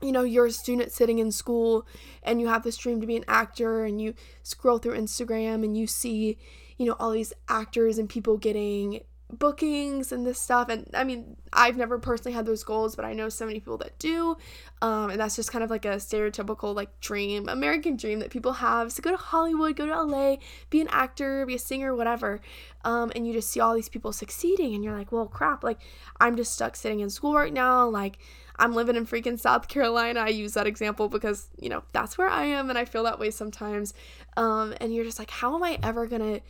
you 0.00 0.12
know, 0.12 0.22
you're 0.22 0.46
a 0.46 0.52
student 0.52 0.92
sitting 0.92 1.18
in 1.18 1.32
school 1.32 1.86
and 2.22 2.40
you 2.40 2.46
have 2.46 2.62
this 2.62 2.76
dream 2.76 3.00
to 3.00 3.06
be 3.06 3.16
an 3.16 3.24
actor 3.26 3.84
and 3.84 4.00
you 4.00 4.14
scroll 4.42 4.78
through 4.78 4.96
Instagram 4.96 5.64
and 5.64 5.76
you 5.76 5.86
see, 5.86 6.38
you 6.76 6.86
know, 6.86 6.94
all 7.00 7.10
these 7.10 7.32
actors 7.48 7.98
and 7.98 8.08
people 8.08 8.36
getting 8.36 9.00
bookings 9.30 10.10
and 10.10 10.26
this 10.26 10.40
stuff 10.40 10.70
and 10.70 10.88
i 10.94 11.04
mean 11.04 11.36
i've 11.52 11.76
never 11.76 11.98
personally 11.98 12.34
had 12.34 12.46
those 12.46 12.64
goals 12.64 12.96
but 12.96 13.04
i 13.04 13.12
know 13.12 13.28
so 13.28 13.44
many 13.44 13.60
people 13.60 13.76
that 13.76 13.98
do 13.98 14.36
um, 14.80 15.10
and 15.10 15.20
that's 15.20 15.36
just 15.36 15.50
kind 15.50 15.62
of 15.62 15.70
like 15.70 15.84
a 15.84 15.96
stereotypical 15.96 16.74
like 16.74 16.98
dream 17.00 17.46
american 17.48 17.96
dream 17.96 18.20
that 18.20 18.30
people 18.30 18.54
have. 18.54 18.90
So 18.90 19.02
go 19.02 19.10
to 19.10 19.16
hollywood 19.18 19.76
go 19.76 19.86
to 19.86 20.02
la 20.02 20.36
be 20.70 20.80
an 20.80 20.88
actor 20.88 21.44
be 21.44 21.54
a 21.54 21.58
singer 21.58 21.94
whatever 21.94 22.40
um, 22.84 23.12
and 23.14 23.26
you 23.26 23.34
just 23.34 23.50
see 23.50 23.60
all 23.60 23.74
these 23.74 23.88
people 23.88 24.12
succeeding 24.12 24.74
and 24.74 24.82
you're 24.82 24.96
like 24.96 25.12
well 25.12 25.26
crap. 25.26 25.62
Like 25.62 25.80
i'm 26.20 26.36
just 26.36 26.54
stuck 26.54 26.74
sitting 26.74 27.00
in 27.00 27.10
school 27.10 27.34
right 27.34 27.52
now 27.52 27.86
like 27.86 28.18
i'm 28.56 28.74
living 28.74 28.96
in 28.96 29.06
freaking 29.06 29.38
south 29.38 29.68
carolina. 29.68 30.20
I 30.20 30.28
use 30.28 30.54
that 30.54 30.66
example 30.66 31.08
because 31.10 31.48
you 31.60 31.68
know 31.68 31.82
that's 31.92 32.16
where 32.16 32.28
i 32.30 32.44
am 32.44 32.70
and 32.70 32.78
i 32.78 32.86
feel 32.86 33.02
that 33.02 33.18
way 33.18 33.30
sometimes 33.30 33.92
um, 34.38 34.74
and 34.80 34.94
you're 34.94 35.04
just 35.04 35.18
like 35.18 35.30
how 35.30 35.54
am 35.54 35.62
i 35.62 35.78
ever 35.82 36.06
gonna 36.06 36.40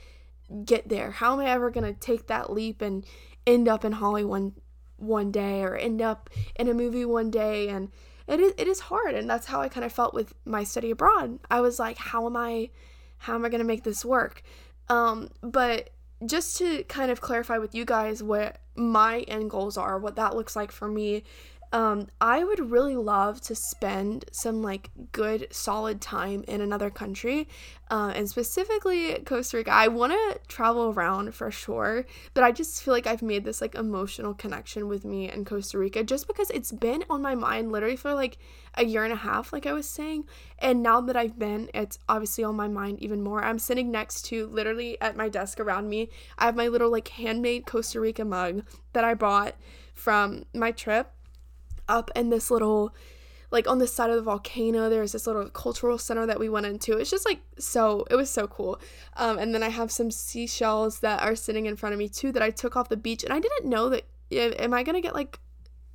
get 0.65 0.89
there? 0.89 1.11
How 1.11 1.35
am 1.35 1.41
I 1.41 1.47
ever 1.47 1.71
going 1.71 1.93
to 1.93 1.99
take 1.99 2.27
that 2.27 2.53
leap 2.53 2.83
and 2.83 3.05
end 3.47 3.69
up 3.69 3.85
in 3.85 3.93
Hollywood 3.93 4.31
one, 4.31 4.53
one 4.97 5.31
day 5.31 5.63
or 5.63 5.77
end 5.77 6.03
up 6.03 6.31
in 6.57 6.69
a 6.69 6.75
movie 6.75 7.05
one 7.05 7.31
day? 7.31 7.69
And 7.69 7.91
it 8.27 8.41
is, 8.41 8.55
it 8.59 8.69
is 8.69 8.81
hard. 8.81 9.15
And 9.15 9.29
that's 9.29 9.47
how 9.47 9.61
I 9.61 9.69
kind 9.69 9.85
of 9.85 9.93
felt 9.93 10.15
with 10.15 10.35
my 10.45 10.65
study 10.65 10.91
abroad. 10.91 11.39
I 11.51 11.61
was 11.61 11.79
like, 11.79 11.99
how 11.99 12.27
am 12.27 12.37
I, 12.37 12.71
how 13.19 13.35
am 13.35 13.45
I 13.45 13.49
going 13.49 13.61
to 13.61 13.67
make 13.67 13.85
this 13.85 14.05
work? 14.05 14.43
Um, 14.89 15.29
but 15.41 15.91
just 16.27 16.57
to 16.59 16.83
kind 16.85 17.11
of 17.11 17.21
clarify 17.21 17.59
with 17.59 17.75
you 17.75 17.85
guys 17.85 18.23
what 18.23 18.61
my 18.75 19.21
end 19.21 19.51
goals 19.51 19.77
are, 19.77 19.99
what 19.99 20.17
that 20.17 20.35
looks 20.35 20.57
like 20.57 20.73
for 20.73 20.89
me 20.89 21.23
um, 21.73 22.09
I 22.21 22.45
would 22.45 22.71
really 22.71 22.97
love 22.97 23.41
to 23.43 23.55
spend 23.55 24.25
some 24.33 24.63
like 24.63 24.91
good 25.13 25.49
solid 25.51 26.01
time 26.01 26.45
in 26.49 26.61
another 26.63 26.89
country, 26.89 27.47
uh, 27.91 28.13
and 28.15 28.29
specifically 28.29 29.15
Costa 29.27 29.59
Rica. 29.59 29.73
I 29.73 29.89
want 29.89 30.13
to 30.13 30.41
travel 30.49 30.91
around 30.91 31.35
for 31.35 31.51
sure, 31.51 32.07
but 32.33 32.43
I 32.43 32.53
just 32.53 32.83
feel 32.83 32.95
like 32.95 33.07
I've 33.07 33.23
made 33.23 33.45
this 33.45 33.61
like 33.61 33.75
emotional 33.75 34.33
connection 34.33 34.89
with 34.89 35.05
me 35.05 35.29
and 35.29 35.45
Costa 35.45 35.79
Rica 35.79 36.03
just 36.03 36.27
because 36.27 36.51
it's 36.51 36.73
been 36.73 37.05
on 37.11 37.21
my 37.21 37.35
mind 37.35 37.71
literally 37.71 37.97
for 37.97 38.15
like 38.15 38.39
a 38.75 38.85
year 38.85 39.05
and 39.05 39.13
a 39.13 39.17
half, 39.17 39.53
like 39.53 39.67
I 39.67 39.75
was 39.75 39.89
saying, 39.89 40.25
and 40.59 40.83
now 40.83 41.03
that 41.03 41.17
I've 41.17 41.39
been, 41.39 41.69
it's 41.75 41.99
obviously 42.09 42.45
on 42.45 42.57
my 42.57 42.69
mind 42.69 43.03
even 43.03 43.23
more. 43.23 43.45
I'm 43.45 43.59
sitting 43.59 43.91
next 43.91 44.23
to 44.27 44.47
literally 44.47 44.99
at 45.03 45.17
my 45.17 45.29
desk 45.29 45.61
around 45.61 45.91
me. 45.91 46.09
I 46.39 46.47
have 46.47 46.57
my 46.57 46.69
little 46.69 46.91
like 46.91 47.09
handmade 47.09 47.67
Costa 47.67 48.01
Rica 48.01 48.25
mug 48.25 48.63
that 48.95 49.05
I 49.05 49.13
bought 49.13 49.55
from 49.95 50.45
my 50.55 50.71
trip 50.71 51.13
up 51.89 52.11
in 52.15 52.31
this 52.31 52.51
little 52.51 52.95
like 53.51 53.67
on 53.67 53.79
the 53.79 53.87
side 53.87 54.11
of 54.11 54.17
the 54.17 54.23
volcano 54.23 54.91
there's 54.91 55.13
this 55.13 55.27
little 55.27 55.49
cultural 55.49 55.97
center 55.97 56.27
that 56.27 56.39
we 56.39 56.49
went 56.49 56.67
into. 56.67 56.99
It's 56.99 57.11
just 57.11 57.25
like 57.25 57.41
so 57.59 58.07
it 58.11 58.17
was 58.17 58.31
so 58.31 58.47
cool. 58.47 58.81
Um, 59.17 59.39
and 59.39 59.55
then 59.55 59.63
i 59.63 59.69
have 59.69 59.91
some 59.91 60.11
seashells 60.11 61.01
that 61.01 61.23
are 61.23 61.35
sitting 61.35 61.67
in 61.67 61.77
front 61.77 61.93
of 61.95 61.99
me 61.99 62.09
too 62.09 62.33
that 62.33 62.43
i 62.43 62.51
took 62.51 62.77
off 62.77 62.89
the 62.89 62.97
beach. 62.97 63.25
And 63.25 63.33
i 63.33 63.41
didn't 63.41 63.69
know 63.69 63.89
that 63.89 64.05
am 64.33 64.75
i 64.75 64.83
gonna 64.83 65.01
get 65.01 65.15
like 65.15 65.39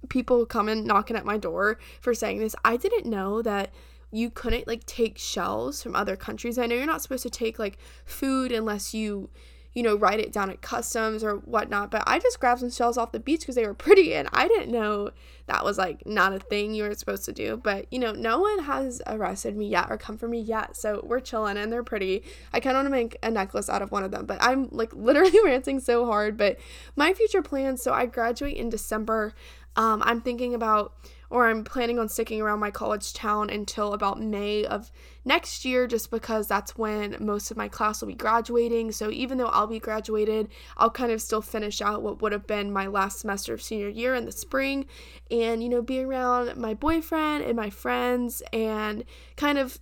people 0.10 0.46
coming 0.46 0.86
knocking 0.86 1.16
at 1.16 1.26
my 1.26 1.38
door 1.38 1.80
for 2.02 2.14
saying 2.14 2.40
this? 2.40 2.56
I 2.66 2.78
didn't 2.78 3.06
know 3.06 3.42
that 3.42 3.74
you 4.12 4.30
couldn't 4.30 4.68
like 4.68 4.86
take 4.86 5.18
shells 5.18 5.82
from 5.82 5.96
other 5.96 6.16
countries. 6.16 6.58
I 6.58 6.68
know 6.68 6.76
you're 6.76 6.86
not 6.86 7.02
supposed 7.02 7.24
to 7.24 7.30
take 7.30 7.58
like 7.58 7.78
food 8.06 8.52
unless 8.52 8.94
you 8.94 9.30
you 9.74 9.82
know, 9.82 9.96
write 9.96 10.20
it 10.20 10.32
down 10.32 10.50
at 10.50 10.62
customs 10.62 11.24
or 11.24 11.38
whatnot. 11.38 11.90
But 11.90 12.04
I 12.06 12.20
just 12.20 12.40
grabbed 12.40 12.60
some 12.60 12.70
shells 12.70 12.98
off 12.98 13.12
the 13.12 13.20
beach 13.20 13.42
because 13.42 13.56
they 13.56 13.66
were 13.66 13.74
pretty 13.74 14.14
and 14.14 14.30
I 14.32 14.48
didn't 14.48 14.72
know 14.72 15.12
that 15.48 15.66
was 15.66 15.78
like 15.78 16.06
not 16.06 16.34
a 16.34 16.40
thing 16.40 16.74
you 16.74 16.84
were 16.84 16.94
supposed 16.94 17.26
to 17.26 17.32
do. 17.32 17.58
But 17.58 17.88
you 17.92 18.00
know, 18.00 18.12
no 18.12 18.40
one 18.40 18.60
has 18.60 19.02
arrested 19.08 19.58
me 19.58 19.68
yet 19.68 19.88
or 19.90 19.98
come 19.98 20.18
for 20.18 20.28
me 20.28 20.40
yet. 20.40 20.78
So 20.78 21.02
we're 21.04 21.20
chilling 21.20 21.58
and 21.58 21.72
they're 21.72 21.84
pretty. 21.84 22.24
I 22.54 22.60
kind 22.60 22.76
of 22.76 22.84
want 22.84 22.88
to 22.88 22.92
make 22.92 23.18
a 23.24 23.32
necklace 23.32 23.70
out 23.70 23.82
of 23.82 23.92
one 23.92 24.04
of 24.04 24.12
them, 24.12 24.26
but 24.26 24.38
I'm 24.42 24.70
like 24.72 24.94
literally 24.94 25.40
ranting 25.44 25.80
so 25.80 26.06
hard. 26.06 26.38
But 26.38 26.58
my 26.96 27.14
future 27.14 27.42
plans 27.42 27.82
so 27.82 27.94
I 27.94 28.06
graduate 28.06 28.58
in 28.58 28.70
December. 28.70 29.34
Um, 29.76 30.04
I'm 30.06 30.22
thinking 30.22 30.54
about 30.54 30.94
or 31.34 31.48
I'm 31.48 31.64
planning 31.64 31.98
on 31.98 32.10
sticking 32.10 32.44
around 32.44 32.60
my 32.60 32.70
college 32.70 33.12
town 33.12 33.50
until 33.50 33.94
about 33.94 34.22
May 34.22 34.66
of 34.66 34.92
next 35.26 35.66
year 35.66 35.88
just 35.88 36.12
because 36.12 36.48
that's 36.48 36.78
when 36.78 37.18
most 37.20 37.50
of 37.50 37.58
my 37.58 37.68
class 37.68 38.02
will 38.02 38.08
be 38.10 38.14
graduating. 38.14 38.92
So 38.92 39.10
even 39.10 39.40
though 39.40 39.48
I'll 39.48 39.66
be 39.66 39.80
graduated, 39.80 40.50
I'll 40.78 40.92
kind 40.92 41.12
of 41.12 41.24
still 41.24 41.42
finish 41.42 41.82
out 41.82 42.04
what 42.04 42.22
would 42.22 42.34
have 42.34 42.46
been 42.46 42.72
my 42.72 42.86
last 42.86 43.22
semester 43.22 43.52
of 43.52 43.64
senior 43.64 43.90
year 43.90 44.14
in 44.14 44.26
the 44.26 44.32
spring 44.32 44.86
and 45.32 45.64
you 45.64 45.70
know 45.70 45.82
be 45.82 46.04
around 46.04 46.56
my 46.56 46.76
boyfriend 46.76 47.44
and 47.44 47.56
my 47.56 47.72
friends 47.72 48.44
and 48.54 49.04
kind 49.36 49.58
of 49.58 49.80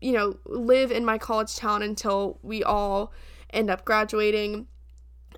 you 0.00 0.10
know 0.10 0.36
live 0.46 0.90
in 0.90 1.04
my 1.04 1.16
college 1.16 1.54
town 1.54 1.80
until 1.80 2.40
we 2.42 2.64
all 2.64 3.12
end 3.50 3.70
up 3.70 3.84
graduating 3.84 4.66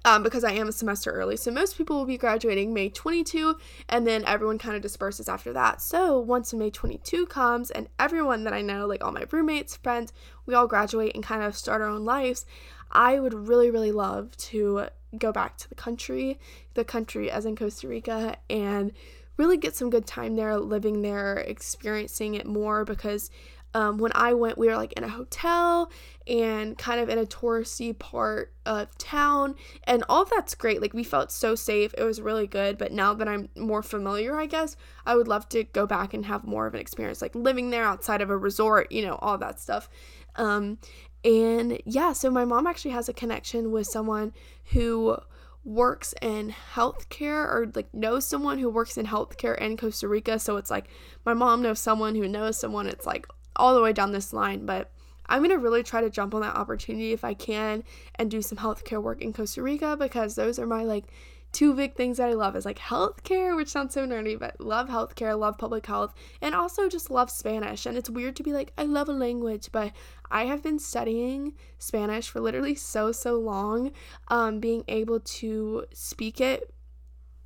um, 0.04 0.22
because 0.22 0.44
I 0.44 0.52
am 0.52 0.68
a 0.68 0.72
semester 0.72 1.10
early. 1.10 1.36
So 1.36 1.50
most 1.50 1.76
people 1.76 1.96
will 1.96 2.04
be 2.04 2.18
graduating 2.18 2.72
May 2.72 2.88
22, 2.88 3.56
and 3.88 4.06
then 4.06 4.24
everyone 4.26 4.58
kind 4.58 4.76
of 4.76 4.82
disperses 4.82 5.28
after 5.28 5.52
that. 5.52 5.80
So 5.80 6.18
once 6.18 6.52
May 6.52 6.70
22 6.70 7.26
comes, 7.26 7.70
and 7.70 7.88
everyone 7.98 8.44
that 8.44 8.52
I 8.52 8.62
know, 8.62 8.86
like 8.86 9.04
all 9.04 9.12
my 9.12 9.24
roommates, 9.30 9.76
friends, 9.76 10.12
we 10.46 10.54
all 10.54 10.66
graduate 10.66 11.12
and 11.14 11.24
kind 11.24 11.42
of 11.42 11.56
start 11.56 11.82
our 11.82 11.88
own 11.88 12.04
lives, 12.04 12.46
I 12.90 13.20
would 13.20 13.34
really, 13.34 13.70
really 13.70 13.92
love 13.92 14.36
to 14.36 14.86
go 15.16 15.32
back 15.32 15.56
to 15.58 15.68
the 15.68 15.74
country, 15.74 16.38
the 16.74 16.84
country 16.84 17.30
as 17.30 17.44
in 17.44 17.56
Costa 17.56 17.88
Rica, 17.88 18.36
and 18.48 18.92
really 19.36 19.56
get 19.56 19.74
some 19.74 19.88
good 19.88 20.06
time 20.06 20.36
there, 20.36 20.58
living 20.58 21.02
there, 21.02 21.36
experiencing 21.36 22.34
it 22.34 22.46
more 22.46 22.84
because 22.84 23.30
um, 23.74 23.98
when 23.98 24.12
I 24.14 24.32
went, 24.32 24.58
we 24.58 24.68
were 24.68 24.76
like 24.76 24.94
in 24.94 25.04
a 25.04 25.08
hotel 25.08 25.90
and 26.26 26.76
kind 26.76 27.00
of 27.00 27.08
in 27.08 27.18
a 27.18 27.26
touristy 27.26 27.98
part 27.98 28.52
of 28.66 28.96
town, 28.98 29.54
and 29.84 30.04
all 30.08 30.24
that's 30.24 30.54
great. 30.54 30.80
Like, 30.80 30.94
we 30.94 31.04
felt 31.04 31.30
so 31.30 31.54
safe, 31.54 31.94
it 31.96 32.02
was 32.02 32.20
really 32.20 32.46
good. 32.46 32.78
But 32.78 32.92
now 32.92 33.14
that 33.14 33.28
I'm 33.28 33.48
more 33.56 33.82
familiar, 33.82 34.38
I 34.38 34.46
guess, 34.46 34.76
I 35.06 35.16
would 35.16 35.28
love 35.28 35.48
to 35.50 35.64
go 35.64 35.86
back 35.86 36.14
and 36.14 36.26
have 36.26 36.44
more 36.44 36.66
of 36.66 36.74
an 36.74 36.80
experience, 36.80 37.22
like 37.22 37.34
living 37.34 37.70
there 37.70 37.84
outside 37.84 38.20
of 38.20 38.30
a 38.30 38.36
resort, 38.36 38.90
you 38.90 39.02
know, 39.02 39.18
all 39.20 39.38
that 39.38 39.60
stuff. 39.60 39.88
Um, 40.36 40.78
and 41.24 41.80
yeah, 41.84 42.12
so 42.12 42.30
my 42.30 42.44
mom 42.44 42.66
actually 42.66 42.92
has 42.92 43.08
a 43.08 43.12
connection 43.12 43.70
with 43.70 43.86
someone 43.86 44.32
who 44.72 45.16
works 45.64 46.14
in 46.22 46.54
healthcare 46.74 47.44
or 47.44 47.70
like 47.74 47.92
knows 47.92 48.26
someone 48.26 48.58
who 48.58 48.70
works 48.70 48.96
in 48.96 49.04
healthcare 49.06 49.58
in 49.58 49.76
Costa 49.76 50.08
Rica. 50.08 50.38
So 50.38 50.56
it's 50.56 50.70
like 50.70 50.88
my 51.26 51.34
mom 51.34 51.60
knows 51.62 51.80
someone 51.80 52.14
who 52.14 52.28
knows 52.28 52.58
someone. 52.58 52.86
It's 52.86 53.04
like 53.04 53.26
all 53.58 53.74
the 53.74 53.82
way 53.82 53.92
down 53.92 54.12
this 54.12 54.32
line, 54.32 54.66
but 54.66 54.90
I'm 55.26 55.40
going 55.40 55.50
to 55.50 55.58
really 55.58 55.82
try 55.82 56.00
to 56.00 56.10
jump 56.10 56.34
on 56.34 56.40
that 56.40 56.56
opportunity 56.56 57.12
if 57.12 57.24
I 57.24 57.34
can 57.34 57.84
and 58.14 58.30
do 58.30 58.40
some 58.40 58.58
healthcare 58.58 59.02
work 59.02 59.20
in 59.20 59.32
Costa 59.32 59.62
Rica 59.62 59.96
because 59.96 60.34
those 60.34 60.58
are 60.58 60.66
my 60.66 60.84
like 60.84 61.04
two 61.52 61.74
big 61.74 61.94
things 61.94 62.18
that 62.18 62.28
I 62.28 62.34
love 62.34 62.56
is 62.56 62.64
like 62.64 62.78
healthcare, 62.78 63.56
which 63.56 63.68
sounds 63.68 63.94
so 63.94 64.06
nerdy, 64.06 64.38
but 64.38 64.60
love 64.60 64.88
healthcare, 64.88 65.38
love 65.38 65.58
public 65.58 65.86
health, 65.86 66.14
and 66.40 66.54
also 66.54 66.88
just 66.88 67.10
love 67.10 67.30
Spanish. 67.30 67.86
And 67.86 67.96
it's 67.96 68.10
weird 68.10 68.36
to 68.36 68.42
be 68.42 68.52
like, 68.52 68.72
I 68.76 68.84
love 68.84 69.08
a 69.08 69.12
language, 69.12 69.70
but 69.72 69.92
I 70.30 70.44
have 70.44 70.62
been 70.62 70.78
studying 70.78 71.54
Spanish 71.78 72.28
for 72.28 72.40
literally 72.40 72.74
so, 72.74 73.12
so 73.12 73.38
long. 73.38 73.92
Um, 74.28 74.60
being 74.60 74.84
able 74.88 75.20
to 75.20 75.86
speak 75.92 76.40
it 76.40 76.72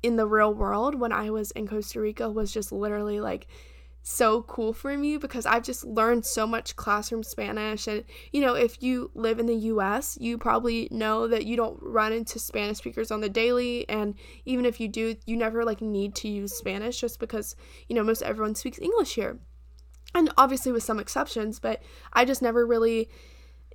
in 0.01 0.17
the 0.17 0.27
real 0.27 0.53
world 0.53 0.95
when 0.95 1.13
I 1.13 1.29
was 1.29 1.51
in 1.51 1.67
Costa 1.67 2.01
Rica 2.01 2.29
was 2.29 2.51
just 2.51 2.71
literally 2.71 3.21
like 3.21 3.47
so 4.03 4.41
cool 4.43 4.73
for 4.73 4.97
me 4.97 5.15
because 5.17 5.45
I've 5.45 5.63
just 5.63 5.85
learned 5.85 6.25
so 6.25 6.45
much 6.45 6.75
classroom 6.75 7.23
Spanish. 7.23 7.87
And, 7.87 8.03
you 8.33 8.41
know, 8.41 8.53
if 8.53 8.83
you 8.83 9.09
live 9.15 9.39
in 9.39 9.45
the 9.45 9.55
US, 9.55 10.17
you 10.19 10.37
probably 10.37 10.89
know 10.91 11.27
that 11.27 11.45
you 11.45 11.55
don't 11.55 11.79
run 11.81 12.11
into 12.11 12.37
Spanish 12.37 12.77
speakers 12.77 13.11
on 13.11 13.21
the 13.21 13.29
daily. 13.29 13.87
And 13.87 14.15
even 14.45 14.65
if 14.65 14.79
you 14.79 14.89
do, 14.89 15.15
you 15.25 15.37
never 15.37 15.63
like 15.63 15.81
need 15.81 16.15
to 16.15 16.27
use 16.27 16.53
Spanish 16.53 16.99
just 16.99 17.17
because, 17.19 17.55
you 17.87 17.95
know, 17.95 18.03
most 18.03 18.21
everyone 18.21 18.55
speaks 18.55 18.77
English 18.77 19.15
here. 19.15 19.39
And 20.13 20.31
obviously 20.37 20.73
with 20.73 20.83
some 20.83 20.99
exceptions, 20.99 21.59
but 21.59 21.81
I 22.11 22.25
just 22.25 22.41
never 22.41 22.65
really 22.67 23.09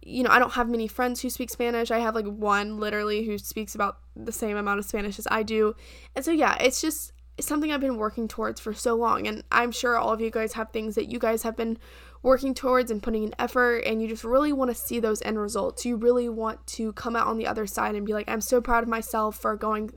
you 0.00 0.22
know, 0.22 0.30
I 0.30 0.38
don't 0.38 0.52
have 0.52 0.68
many 0.68 0.86
friends 0.86 1.20
who 1.20 1.28
speak 1.28 1.50
Spanish. 1.50 1.90
I 1.90 1.98
have 1.98 2.14
like 2.14 2.24
one 2.24 2.78
literally 2.78 3.26
who 3.26 3.36
speaks 3.36 3.74
about 3.74 3.98
the 4.14 4.30
same 4.30 4.56
amount 4.56 4.78
of 4.78 4.84
Spanish 4.84 5.18
as 5.18 5.26
I 5.30 5.42
do. 5.42 5.74
And 6.14 6.24
so, 6.24 6.30
yeah, 6.30 6.56
it's 6.60 6.80
just 6.80 7.12
something 7.40 7.72
I've 7.72 7.80
been 7.80 7.96
working 7.96 8.28
towards 8.28 8.60
for 8.60 8.72
so 8.72 8.94
long. 8.94 9.26
And 9.26 9.44
I'm 9.50 9.72
sure 9.72 9.96
all 9.96 10.12
of 10.12 10.20
you 10.20 10.30
guys 10.30 10.54
have 10.54 10.70
things 10.70 10.94
that 10.94 11.06
you 11.06 11.18
guys 11.18 11.42
have 11.42 11.56
been 11.56 11.78
working 12.22 12.52
towards 12.52 12.90
and 12.90 13.02
putting 13.02 13.22
in 13.22 13.34
effort, 13.38 13.78
and 13.84 14.02
you 14.02 14.08
just 14.08 14.24
really 14.24 14.52
want 14.52 14.70
to 14.70 14.74
see 14.74 14.98
those 14.98 15.22
end 15.22 15.38
results. 15.38 15.86
You 15.86 15.96
really 15.96 16.28
want 16.28 16.66
to 16.66 16.92
come 16.94 17.14
out 17.14 17.28
on 17.28 17.38
the 17.38 17.46
other 17.46 17.66
side 17.66 17.94
and 17.94 18.04
be 18.04 18.12
like, 18.12 18.28
I'm 18.28 18.40
so 18.40 18.60
proud 18.60 18.82
of 18.82 18.88
myself 18.88 19.38
for 19.38 19.56
going, 19.56 19.92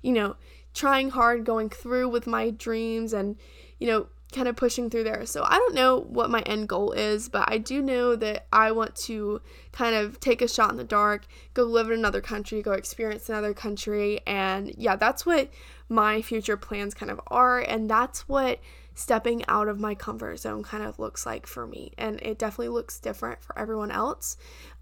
you 0.00 0.12
know, 0.12 0.36
trying 0.72 1.10
hard, 1.10 1.44
going 1.44 1.68
through 1.68 2.08
with 2.10 2.28
my 2.28 2.50
dreams, 2.50 3.12
and, 3.12 3.36
you 3.80 3.88
know, 3.88 4.06
kind 4.32 4.48
of 4.48 4.56
pushing 4.56 4.90
through 4.90 5.04
there. 5.04 5.24
So 5.26 5.44
I 5.44 5.56
don't 5.56 5.74
know 5.74 6.00
what 6.00 6.30
my 6.30 6.40
end 6.40 6.68
goal 6.68 6.92
is, 6.92 7.28
but 7.28 7.44
I 7.50 7.58
do 7.58 7.80
know 7.80 8.16
that 8.16 8.46
I 8.52 8.72
want 8.72 8.96
to 8.96 9.40
kind 9.72 9.94
of 9.94 10.18
take 10.18 10.42
a 10.42 10.48
shot 10.48 10.70
in 10.70 10.76
the 10.76 10.84
dark, 10.84 11.26
go 11.54 11.62
live 11.62 11.88
in 11.88 11.98
another 11.98 12.20
country, 12.20 12.60
go 12.62 12.72
experience 12.72 13.28
another 13.28 13.54
country. 13.54 14.20
And 14.26 14.74
yeah, 14.76 14.96
that's 14.96 15.24
what 15.24 15.50
my 15.88 16.22
future 16.22 16.56
plans 16.56 16.94
kind 16.94 17.10
of 17.10 17.20
are. 17.28 17.60
And 17.60 17.88
that's 17.88 18.28
what 18.28 18.60
stepping 18.94 19.44
out 19.48 19.68
of 19.68 19.80
my 19.80 19.94
comfort 19.94 20.38
zone 20.38 20.62
kind 20.62 20.84
of 20.84 20.98
looks 20.98 21.26
like 21.26 21.46
for 21.46 21.66
me. 21.66 21.92
And 21.98 22.20
it 22.22 22.38
definitely 22.38 22.68
looks 22.68 23.00
different 23.00 23.42
for 23.42 23.58
everyone 23.58 23.90
else. 23.90 24.36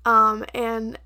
Um, 0.05 0.45
and 0.55 0.99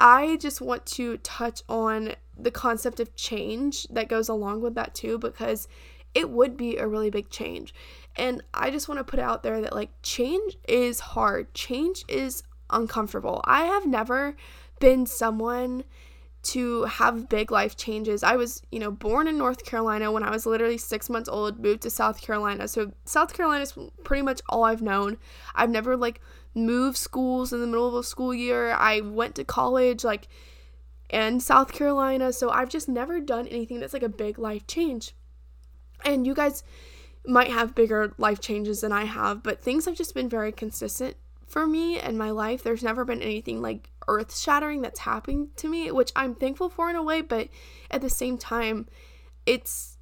I 0.00 0.36
just 0.36 0.60
want 0.60 0.86
to 0.86 1.18
touch 1.18 1.62
on 1.68 2.14
the 2.36 2.50
concept 2.50 3.00
of 3.00 3.14
change 3.16 3.86
that 3.90 4.08
goes 4.08 4.28
along 4.28 4.62
with 4.62 4.74
that 4.74 4.94
too, 4.94 5.18
because 5.18 5.68
it 6.14 6.30
would 6.30 6.56
be 6.56 6.76
a 6.76 6.86
really 6.86 7.10
big 7.10 7.30
change. 7.30 7.74
And 8.16 8.42
I 8.52 8.70
just 8.70 8.88
want 8.88 8.98
to 8.98 9.04
put 9.04 9.20
out 9.20 9.42
there 9.42 9.60
that 9.60 9.74
like 9.74 9.90
change 10.02 10.56
is 10.66 11.00
hard, 11.00 11.54
change 11.54 12.04
is 12.08 12.42
uncomfortable. 12.70 13.40
I 13.44 13.64
have 13.64 13.86
never 13.86 14.36
been 14.80 15.06
someone 15.06 15.84
to 16.42 16.84
have 16.84 17.28
big 17.28 17.50
life 17.50 17.76
changes. 17.76 18.22
I 18.22 18.36
was, 18.36 18.62
you 18.70 18.78
know, 18.78 18.90
born 18.90 19.26
in 19.26 19.36
North 19.36 19.64
Carolina 19.64 20.10
when 20.10 20.22
I 20.22 20.30
was 20.30 20.46
literally 20.46 20.78
six 20.78 21.10
months 21.10 21.28
old, 21.28 21.60
moved 21.60 21.82
to 21.82 21.90
South 21.90 22.20
Carolina. 22.22 22.66
So 22.66 22.92
South 23.04 23.34
Carolina 23.34 23.62
is 23.62 23.74
pretty 24.04 24.22
much 24.22 24.40
all 24.48 24.64
I've 24.64 24.82
known. 24.82 25.18
I've 25.54 25.70
never 25.70 25.96
like 25.96 26.20
moved 26.54 26.96
schools 26.96 27.52
in 27.52 27.60
the 27.60 27.66
middle 27.66 27.86
of 27.86 27.94
a 27.94 28.02
school 28.02 28.32
year. 28.32 28.72
I 28.72 29.00
went 29.00 29.34
to 29.34 29.44
college 29.44 30.02
like 30.02 30.28
in 31.10 31.40
South 31.40 31.72
Carolina. 31.72 32.32
So 32.32 32.50
I've 32.50 32.70
just 32.70 32.88
never 32.88 33.20
done 33.20 33.46
anything 33.46 33.80
that's 33.80 33.92
like 33.92 34.02
a 34.02 34.08
big 34.08 34.38
life 34.38 34.66
change. 34.66 35.14
And 36.04 36.26
you 36.26 36.34
guys 36.34 36.62
might 37.26 37.50
have 37.50 37.74
bigger 37.74 38.14
life 38.16 38.40
changes 38.40 38.80
than 38.80 38.92
I 38.92 39.04
have, 39.04 39.42
but 39.42 39.60
things 39.60 39.84
have 39.84 39.94
just 39.94 40.14
been 40.14 40.28
very 40.28 40.52
consistent 40.52 41.16
for 41.50 41.66
me 41.66 41.98
and 41.98 42.16
my 42.16 42.30
life. 42.30 42.62
There's 42.62 42.82
never 42.82 43.04
been 43.04 43.20
anything 43.20 43.60
like 43.60 43.90
earth 44.08 44.36
shattering 44.36 44.80
that's 44.80 45.00
happening 45.00 45.50
to 45.56 45.68
me, 45.68 45.90
which 45.90 46.12
I'm 46.14 46.34
thankful 46.34 46.70
for 46.70 46.88
in 46.88 46.96
a 46.96 47.02
way, 47.02 47.20
but 47.20 47.48
at 47.90 48.00
the 48.00 48.08
same 48.08 48.38
time, 48.38 48.86
it's 49.44 49.98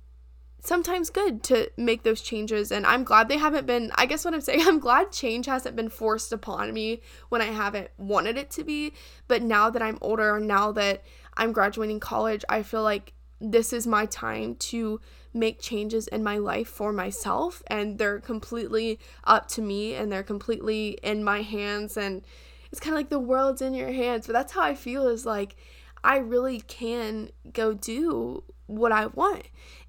sometimes 0.63 1.09
good 1.09 1.43
to 1.45 1.71
make 1.77 2.03
those 2.03 2.21
changes 2.21 2.71
and 2.71 2.85
I'm 2.85 3.05
glad 3.05 3.29
they 3.29 3.39
haven't 3.39 3.67
been 3.67 3.93
I 3.95 4.07
guess 4.07 4.25
what 4.25 4.35
I'm 4.35 4.41
saying 4.41 4.63
I'm 4.67 4.81
glad 4.81 5.13
change 5.13 5.47
hasn't 5.47 5.77
been 5.77 5.89
forced 5.89 6.33
upon 6.33 6.75
me 6.75 7.01
when 7.29 7.41
I 7.41 7.47
haven't 7.47 7.89
wanted 7.97 8.37
it 8.37 8.51
to 8.51 8.65
be 8.65 8.93
but 9.29 9.41
now 9.41 9.71
that 9.71 9.81
I'm 9.81 9.99
older 10.01 10.39
now 10.41 10.73
that 10.73 11.05
I'm 11.37 11.53
graduating 11.53 12.01
college 12.01 12.45
I 12.49 12.65
feel 12.65 12.83
like 12.83 13.15
this 13.41 13.73
is 13.73 13.87
my 13.87 14.07
time 14.07 14.57
to 14.57 15.01
make 15.35 15.61
changes 15.61 16.09
in 16.09 16.23
my 16.23 16.38
life 16.38 16.69
for 16.69 16.93
myself 16.93 17.62
and 17.67 17.99
they're 17.99 18.21
completely 18.21 18.99
up 19.25 19.49
to 19.49 19.62
me 19.62 19.95
and 19.95 20.11
they're 20.11 20.23
completely 20.23 20.99
in 21.03 21.23
my 21.23 21.43
hands 21.43 21.97
and 21.97 22.23
it's 22.71 22.81
kind 22.81 22.95
of 22.95 22.99
like 22.99 23.09
the 23.09 23.19
world's 23.19 23.62
in 23.62 23.75
your 23.75 23.93
hands. 23.93 24.27
But 24.27 24.35
that's 24.35 24.53
how 24.53 24.62
I 24.62 24.75
feel 24.75 25.07
is 25.07 25.25
like 25.25 25.57
I 26.05 26.19
really 26.19 26.61
can 26.61 27.31
go 27.53 27.73
do 27.73 28.45
what 28.67 28.93
I 28.93 29.07
want. 29.07 29.45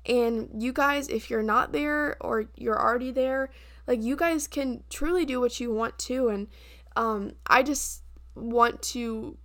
And 0.06 0.49
you 0.62 0.73
guys 0.73 1.08
if 1.10 1.30
you're 1.30 1.43
not 1.43 1.71
there 1.71 2.17
or 2.21 2.45
you're 2.56 2.80
already 2.80 3.12
there 3.12 3.49
like 3.88 4.02
you 4.02 4.15
guys 4.15 4.47
can 4.47 4.84
truly 4.89 5.25
do 5.25 5.39
what 5.39 5.60
you 5.60 5.73
want 5.73 5.97
to 5.99 6.30
and 6.30 6.47
um 6.95 7.34
I 7.47 7.63
just 7.63 8.04
want 8.36 8.82
to 8.82 9.38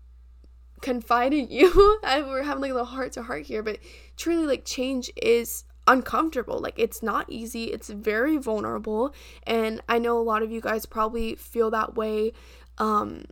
confide 0.84 1.32
in 1.32 1.50
you. 1.50 1.98
we're 2.04 2.42
having 2.42 2.62
like 2.62 2.70
a 2.70 2.74
little 2.74 2.86
heart 2.86 3.12
to 3.12 3.22
heart 3.22 3.46
here, 3.46 3.62
but 3.62 3.78
truly, 4.16 4.46
like, 4.46 4.64
change 4.64 5.10
is 5.20 5.64
uncomfortable. 5.86 6.58
Like, 6.58 6.78
it's 6.78 7.02
not 7.02 7.26
easy, 7.28 7.64
it's 7.64 7.88
very 7.88 8.36
vulnerable. 8.36 9.14
And 9.46 9.80
I 9.88 9.98
know 9.98 10.18
a 10.18 10.22
lot 10.22 10.42
of 10.42 10.50
you 10.50 10.60
guys 10.60 10.86
probably 10.86 11.34
feel 11.34 11.70
that 11.70 11.94
way 11.94 12.32
um, 12.78 13.24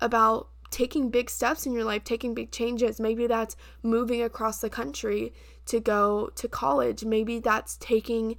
about 0.00 0.48
taking 0.70 1.10
big 1.10 1.28
steps 1.28 1.66
in 1.66 1.72
your 1.72 1.84
life, 1.84 2.04
taking 2.04 2.34
big 2.34 2.52
changes. 2.52 3.00
Maybe 3.00 3.26
that's 3.26 3.56
moving 3.82 4.22
across 4.22 4.60
the 4.60 4.70
country 4.70 5.32
to 5.66 5.80
go 5.80 6.30
to 6.34 6.48
college, 6.48 7.04
maybe 7.04 7.38
that's 7.38 7.76
taking 7.76 8.36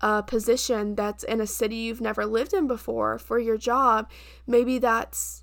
a 0.00 0.22
position 0.22 0.94
that's 0.94 1.24
in 1.24 1.40
a 1.40 1.46
city 1.46 1.76
you've 1.76 2.00
never 2.00 2.24
lived 2.24 2.54
in 2.54 2.66
before 2.66 3.18
for 3.18 3.38
your 3.38 3.58
job. 3.58 4.10
Maybe 4.46 4.78
that's 4.78 5.39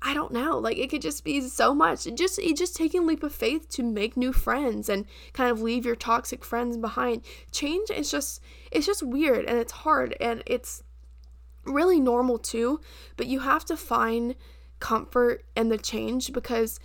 I 0.00 0.14
don't 0.14 0.32
know. 0.32 0.58
Like 0.58 0.78
it 0.78 0.90
could 0.90 1.02
just 1.02 1.24
be 1.24 1.40
so 1.40 1.74
much. 1.74 2.06
just 2.14 2.40
just 2.54 2.76
taking 2.76 3.06
leap 3.06 3.22
of 3.22 3.34
faith 3.34 3.68
to 3.70 3.82
make 3.82 4.16
new 4.16 4.32
friends 4.32 4.88
and 4.88 5.06
kind 5.32 5.50
of 5.50 5.60
leave 5.60 5.84
your 5.84 5.96
toxic 5.96 6.44
friends 6.44 6.76
behind. 6.76 7.22
Change 7.50 7.90
is 7.90 8.10
just 8.10 8.40
it's 8.70 8.86
just 8.86 9.02
weird 9.02 9.44
and 9.46 9.58
it's 9.58 9.72
hard 9.72 10.16
and 10.20 10.42
it's 10.46 10.82
really 11.64 12.00
normal 12.00 12.38
too, 12.38 12.80
but 13.16 13.26
you 13.26 13.40
have 13.40 13.64
to 13.66 13.76
find 13.76 14.34
comfort 14.80 15.44
in 15.56 15.68
the 15.68 15.78
change 15.78 16.32
because 16.32 16.78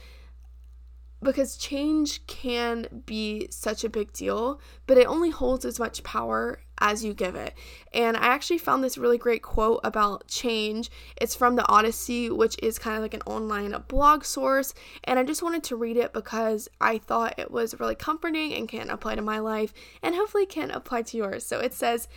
because 1.23 1.57
change 1.57 2.25
can 2.27 3.03
be 3.05 3.47
such 3.49 3.83
a 3.83 3.89
big 3.89 4.13
deal, 4.13 4.59
but 4.88 4.97
it 4.97 5.07
only 5.07 5.29
holds 5.29 5.65
as 5.65 5.79
much 5.79 6.03
power 6.03 6.59
as 6.79 7.03
you 7.03 7.13
give 7.13 7.36
it. 7.36 7.53
And 7.93 8.17
I 8.17 8.27
actually 8.27 8.57
found 8.57 8.83
this 8.83 8.97
really 8.97 9.17
great 9.17 9.41
quote 9.41 9.79
about 9.83 10.27
change. 10.27 10.91
It's 11.19 11.36
from 11.36 11.55
the 11.55 11.67
Odyssey, 11.67 12.29
which 12.29 12.57
is 12.62 12.77
kind 12.77 12.97
of 12.97 13.01
like 13.01 13.13
an 13.13 13.21
online 13.21 13.75
blog 13.88 14.25
source. 14.25 14.73
And 15.03 15.17
I 15.17 15.23
just 15.23 15.43
wanted 15.43 15.63
to 15.65 15.75
read 15.75 15.97
it 15.97 16.13
because 16.13 16.67
I 16.81 16.97
thought 16.97 17.39
it 17.39 17.51
was 17.51 17.79
really 17.79 17.95
comforting 17.95 18.53
and 18.53 18.67
can 18.67 18.89
apply 18.89 19.15
to 19.15 19.21
my 19.21 19.39
life 19.39 19.73
and 20.01 20.15
hopefully 20.15 20.45
can 20.45 20.71
apply 20.71 21.03
to 21.03 21.17
yours. 21.17 21.45
So 21.45 21.59
it 21.59 21.73
says, 21.73 22.07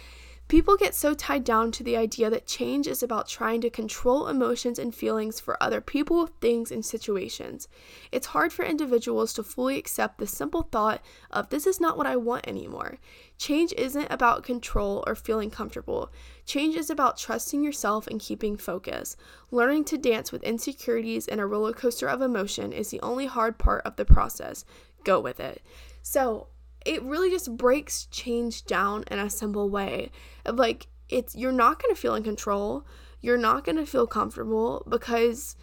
People 0.48 0.76
get 0.76 0.94
so 0.94 1.12
tied 1.12 1.42
down 1.42 1.72
to 1.72 1.82
the 1.82 1.96
idea 1.96 2.30
that 2.30 2.46
change 2.46 2.86
is 2.86 3.02
about 3.02 3.26
trying 3.26 3.60
to 3.62 3.70
control 3.70 4.28
emotions 4.28 4.78
and 4.78 4.94
feelings 4.94 5.40
for 5.40 5.60
other 5.60 5.80
people, 5.80 6.28
things, 6.40 6.70
and 6.70 6.84
situations. 6.84 7.66
It's 8.12 8.28
hard 8.28 8.52
for 8.52 8.64
individuals 8.64 9.32
to 9.34 9.42
fully 9.42 9.76
accept 9.76 10.18
the 10.18 10.26
simple 10.28 10.62
thought 10.62 11.02
of 11.32 11.48
this 11.48 11.66
is 11.66 11.80
not 11.80 11.96
what 11.96 12.06
I 12.06 12.14
want 12.14 12.46
anymore. 12.46 12.98
Change 13.38 13.72
isn't 13.76 14.06
about 14.08 14.44
control 14.44 15.02
or 15.04 15.16
feeling 15.16 15.50
comfortable. 15.50 16.12
Change 16.44 16.76
is 16.76 16.90
about 16.90 17.18
trusting 17.18 17.64
yourself 17.64 18.06
and 18.06 18.20
keeping 18.20 18.56
focus. 18.56 19.16
Learning 19.50 19.84
to 19.86 19.98
dance 19.98 20.30
with 20.30 20.44
insecurities 20.44 21.26
and 21.26 21.40
a 21.40 21.46
roller 21.46 21.72
coaster 21.72 22.06
of 22.06 22.22
emotion 22.22 22.72
is 22.72 22.90
the 22.90 23.00
only 23.00 23.26
hard 23.26 23.58
part 23.58 23.82
of 23.84 23.96
the 23.96 24.04
process. 24.04 24.64
Go 25.02 25.18
with 25.18 25.40
it. 25.40 25.60
So, 26.02 26.46
it 26.86 27.02
really 27.02 27.30
just 27.30 27.56
breaks 27.56 28.06
change 28.06 28.64
down 28.64 29.04
in 29.10 29.18
a 29.18 29.28
simple 29.28 29.68
way 29.68 30.10
of 30.44 30.56
like 30.56 30.86
it's 31.08 31.34
you're 31.34 31.52
not 31.52 31.82
going 31.82 31.94
to 31.94 32.00
feel 32.00 32.14
in 32.14 32.22
control. 32.22 32.86
You're 33.20 33.38
not 33.38 33.64
going 33.64 33.76
to 33.76 33.86
feel 33.86 34.06
comfortable 34.06 34.84
because 34.88 35.56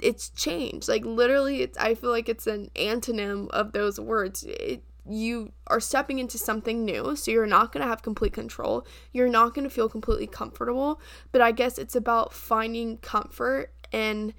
it's 0.00 0.30
change. 0.30 0.88
Like 0.88 1.04
literally 1.04 1.62
it's 1.62 1.76
i 1.78 1.94
feel 1.94 2.10
like 2.10 2.28
it's 2.28 2.46
an 2.46 2.70
antonym 2.74 3.48
of 3.50 3.72
those 3.72 4.00
words. 4.00 4.44
It, 4.44 4.82
you 5.08 5.52
are 5.66 5.80
stepping 5.80 6.18
into 6.18 6.38
something 6.38 6.84
new 6.84 7.16
so 7.16 7.30
you're 7.30 7.46
not 7.46 7.72
going 7.72 7.82
to 7.82 7.88
have 7.88 8.02
complete 8.02 8.32
control. 8.32 8.86
You're 9.12 9.28
not 9.28 9.54
going 9.54 9.68
to 9.68 9.74
feel 9.74 9.88
completely 9.88 10.26
comfortable. 10.26 11.00
But 11.32 11.42
i 11.42 11.52
guess 11.52 11.78
it's 11.78 11.96
about 11.96 12.32
finding 12.32 12.96
comfort 12.98 13.72
and 13.92 14.32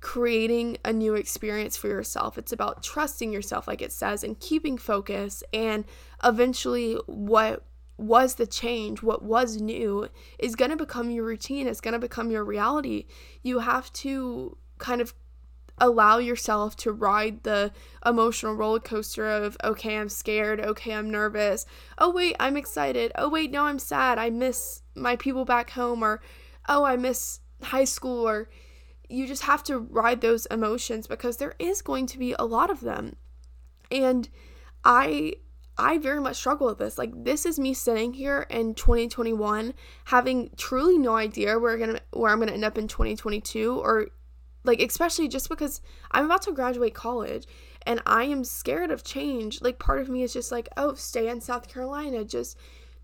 creating 0.00 0.78
a 0.84 0.92
new 0.92 1.14
experience 1.14 1.76
for 1.76 1.88
yourself. 1.88 2.38
It's 2.38 2.52
about 2.52 2.82
trusting 2.82 3.32
yourself, 3.32 3.66
like 3.66 3.82
it 3.82 3.92
says, 3.92 4.22
and 4.22 4.38
keeping 4.38 4.78
focus. 4.78 5.42
And 5.52 5.84
eventually, 6.22 6.98
what 7.06 7.64
was 7.96 8.34
the 8.34 8.46
change, 8.46 9.02
what 9.02 9.22
was 9.22 9.60
new, 9.60 10.08
is 10.38 10.54
going 10.54 10.70
to 10.70 10.76
become 10.76 11.10
your 11.10 11.24
routine, 11.24 11.66
it's 11.66 11.80
going 11.80 11.92
to 11.92 11.98
become 11.98 12.30
your 12.30 12.44
reality. 12.44 13.06
You 13.42 13.60
have 13.60 13.92
to 13.94 14.56
kind 14.78 15.00
of 15.00 15.14
allow 15.78 16.18
yourself 16.18 16.76
to 16.76 16.92
ride 16.92 17.42
the 17.42 17.72
emotional 18.04 18.54
roller 18.54 18.80
coaster 18.80 19.28
of, 19.28 19.56
okay, 19.62 19.96
I'm 19.98 20.08
scared, 20.08 20.60
okay, 20.60 20.92
I'm 20.92 21.10
nervous, 21.10 21.66
oh, 21.98 22.10
wait, 22.10 22.36
I'm 22.40 22.56
excited, 22.56 23.12
oh, 23.14 23.28
wait, 23.28 23.50
no, 23.50 23.64
I'm 23.64 23.78
sad, 23.78 24.18
I 24.18 24.30
miss 24.30 24.82
my 24.94 25.16
people 25.16 25.44
back 25.44 25.70
home, 25.70 26.02
or 26.02 26.20
oh, 26.68 26.84
I 26.84 26.96
miss 26.96 27.40
high 27.62 27.84
school, 27.84 28.26
or 28.26 28.48
you 29.08 29.26
just 29.26 29.42
have 29.42 29.62
to 29.64 29.78
ride 29.78 30.20
those 30.20 30.46
emotions 30.46 31.06
because 31.06 31.36
there 31.36 31.54
is 31.58 31.82
going 31.82 32.06
to 32.06 32.18
be 32.18 32.34
a 32.38 32.44
lot 32.44 32.70
of 32.70 32.80
them. 32.80 33.16
And 33.90 34.28
I 34.84 35.34
I 35.78 35.98
very 35.98 36.20
much 36.20 36.36
struggle 36.36 36.68
with 36.68 36.78
this. 36.78 36.96
Like 36.96 37.12
this 37.24 37.44
is 37.44 37.58
me 37.58 37.74
sitting 37.74 38.14
here 38.14 38.46
in 38.48 38.74
2021 38.74 39.74
having 40.06 40.50
truly 40.56 40.98
no 40.98 41.16
idea 41.16 41.58
where 41.58 41.76
going 41.76 41.94
to 41.94 42.02
where 42.12 42.32
I'm 42.32 42.38
going 42.38 42.48
to 42.48 42.54
end 42.54 42.64
up 42.64 42.78
in 42.78 42.88
2022 42.88 43.78
or 43.78 44.08
like 44.64 44.80
especially 44.80 45.28
just 45.28 45.48
because 45.48 45.80
I'm 46.10 46.24
about 46.24 46.42
to 46.42 46.52
graduate 46.52 46.94
college 46.94 47.46
and 47.86 48.02
I 48.06 48.24
am 48.24 48.42
scared 48.42 48.90
of 48.90 49.04
change. 49.04 49.60
Like 49.60 49.78
part 49.78 50.00
of 50.00 50.08
me 50.08 50.22
is 50.22 50.32
just 50.32 50.50
like, 50.50 50.68
"Oh, 50.76 50.94
stay 50.94 51.28
in 51.28 51.40
South 51.40 51.68
Carolina. 51.68 52.24
Just 52.24 52.56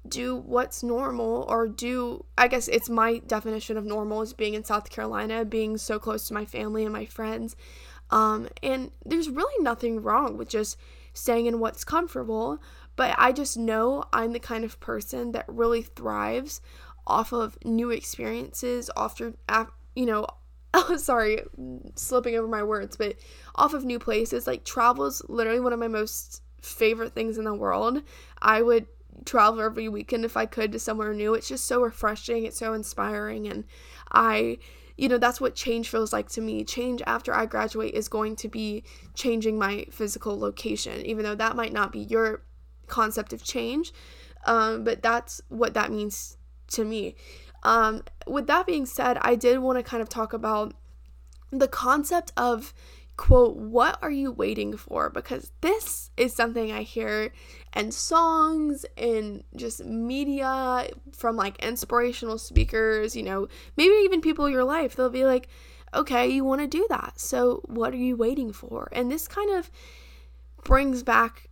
do 0.06 0.36
what's 0.36 0.82
normal 0.82 1.44
or 1.48 1.68
do 1.68 2.24
I 2.36 2.48
guess 2.48 2.68
it's 2.68 2.90
my 2.90 3.18
definition 3.18 3.76
of 3.76 3.84
normal 3.84 4.22
is 4.22 4.32
being 4.32 4.54
in 4.54 4.64
South 4.64 4.90
Carolina, 4.90 5.44
being 5.44 5.78
so 5.78 5.98
close 5.98 6.26
to 6.28 6.34
my 6.34 6.44
family 6.44 6.84
and 6.84 6.92
my 6.92 7.06
friends. 7.06 7.56
Um, 8.10 8.48
and 8.62 8.90
there's 9.04 9.30
really 9.30 9.62
nothing 9.62 10.02
wrong 10.02 10.36
with 10.36 10.48
just 10.48 10.76
staying 11.14 11.46
in 11.46 11.60
what's 11.60 11.84
comfortable, 11.84 12.60
but 12.96 13.14
I 13.18 13.32
just 13.32 13.56
know 13.56 14.04
I'm 14.12 14.32
the 14.32 14.38
kind 14.38 14.64
of 14.64 14.80
person 14.80 15.32
that 15.32 15.46
really 15.48 15.82
thrives 15.82 16.60
off 17.06 17.32
of 17.32 17.58
new 17.64 17.90
experiences, 17.90 18.90
after, 18.96 19.34
you 19.94 20.06
know, 20.06 20.26
sorry, 20.96 21.42
slipping 21.94 22.36
over 22.36 22.48
my 22.48 22.62
words, 22.62 22.96
but 22.96 23.16
off 23.54 23.74
of 23.74 23.84
new 23.84 23.98
places. 23.98 24.46
Like, 24.46 24.64
travel 24.64 25.06
is 25.06 25.22
literally 25.28 25.60
one 25.60 25.72
of 25.72 25.78
my 25.78 25.88
most 25.88 26.42
favorite 26.60 27.14
things 27.14 27.38
in 27.38 27.44
the 27.44 27.54
world. 27.54 28.02
I 28.40 28.62
would 28.62 28.86
travel 29.24 29.60
every 29.60 29.88
weekend 29.88 30.24
if 30.24 30.36
I 30.36 30.46
could 30.46 30.72
to 30.72 30.78
somewhere 30.78 31.14
new. 31.14 31.34
It's 31.34 31.48
just 31.48 31.66
so 31.66 31.82
refreshing, 31.82 32.44
it's 32.44 32.58
so 32.58 32.72
inspiring, 32.72 33.46
and 33.46 33.64
I 34.10 34.58
you 34.96 35.08
know, 35.08 35.18
that's 35.18 35.40
what 35.40 35.54
change 35.54 35.88
feels 35.88 36.12
like 36.12 36.28
to 36.30 36.40
me. 36.40 36.64
Change 36.64 37.02
after 37.06 37.34
I 37.34 37.46
graduate 37.46 37.94
is 37.94 38.08
going 38.08 38.36
to 38.36 38.48
be 38.48 38.84
changing 39.14 39.58
my 39.58 39.86
physical 39.90 40.38
location, 40.38 41.04
even 41.06 41.24
though 41.24 41.34
that 41.34 41.56
might 41.56 41.72
not 41.72 41.92
be 41.92 42.00
your 42.00 42.42
concept 42.88 43.32
of 43.32 43.42
change. 43.42 43.92
Um, 44.46 44.84
but 44.84 45.02
that's 45.02 45.40
what 45.48 45.74
that 45.74 45.90
means 45.90 46.36
to 46.68 46.84
me. 46.84 47.16
Um, 47.62 48.02
with 48.26 48.46
that 48.48 48.66
being 48.66 48.86
said, 48.86 49.18
I 49.22 49.34
did 49.34 49.58
want 49.60 49.78
to 49.78 49.82
kind 49.82 50.02
of 50.02 50.08
talk 50.08 50.32
about 50.32 50.74
the 51.50 51.68
concept 51.68 52.32
of 52.36 52.74
quote, 53.16 53.56
what 53.56 53.98
are 54.02 54.10
you 54.10 54.32
waiting 54.32 54.76
for? 54.76 55.10
Because 55.10 55.52
this 55.60 56.10
is 56.16 56.34
something 56.34 56.72
I 56.72 56.82
hear 56.82 57.32
in 57.76 57.92
songs 57.92 58.86
and 58.96 59.44
just 59.54 59.84
media 59.84 60.88
from 61.12 61.36
like 61.36 61.62
inspirational 61.62 62.38
speakers, 62.38 63.14
you 63.14 63.22
know, 63.22 63.48
maybe 63.76 63.94
even 64.04 64.20
people 64.20 64.46
in 64.46 64.52
your 64.52 64.64
life. 64.64 64.96
They'll 64.96 65.10
be 65.10 65.24
like, 65.24 65.48
okay, 65.94 66.26
you 66.28 66.44
want 66.44 66.62
to 66.62 66.66
do 66.66 66.86
that. 66.88 67.20
So 67.20 67.62
what 67.66 67.92
are 67.92 67.98
you 67.98 68.16
waiting 68.16 68.52
for? 68.52 68.88
And 68.92 69.10
this 69.10 69.28
kind 69.28 69.50
of 69.50 69.70
brings 70.64 71.02
back, 71.02 71.50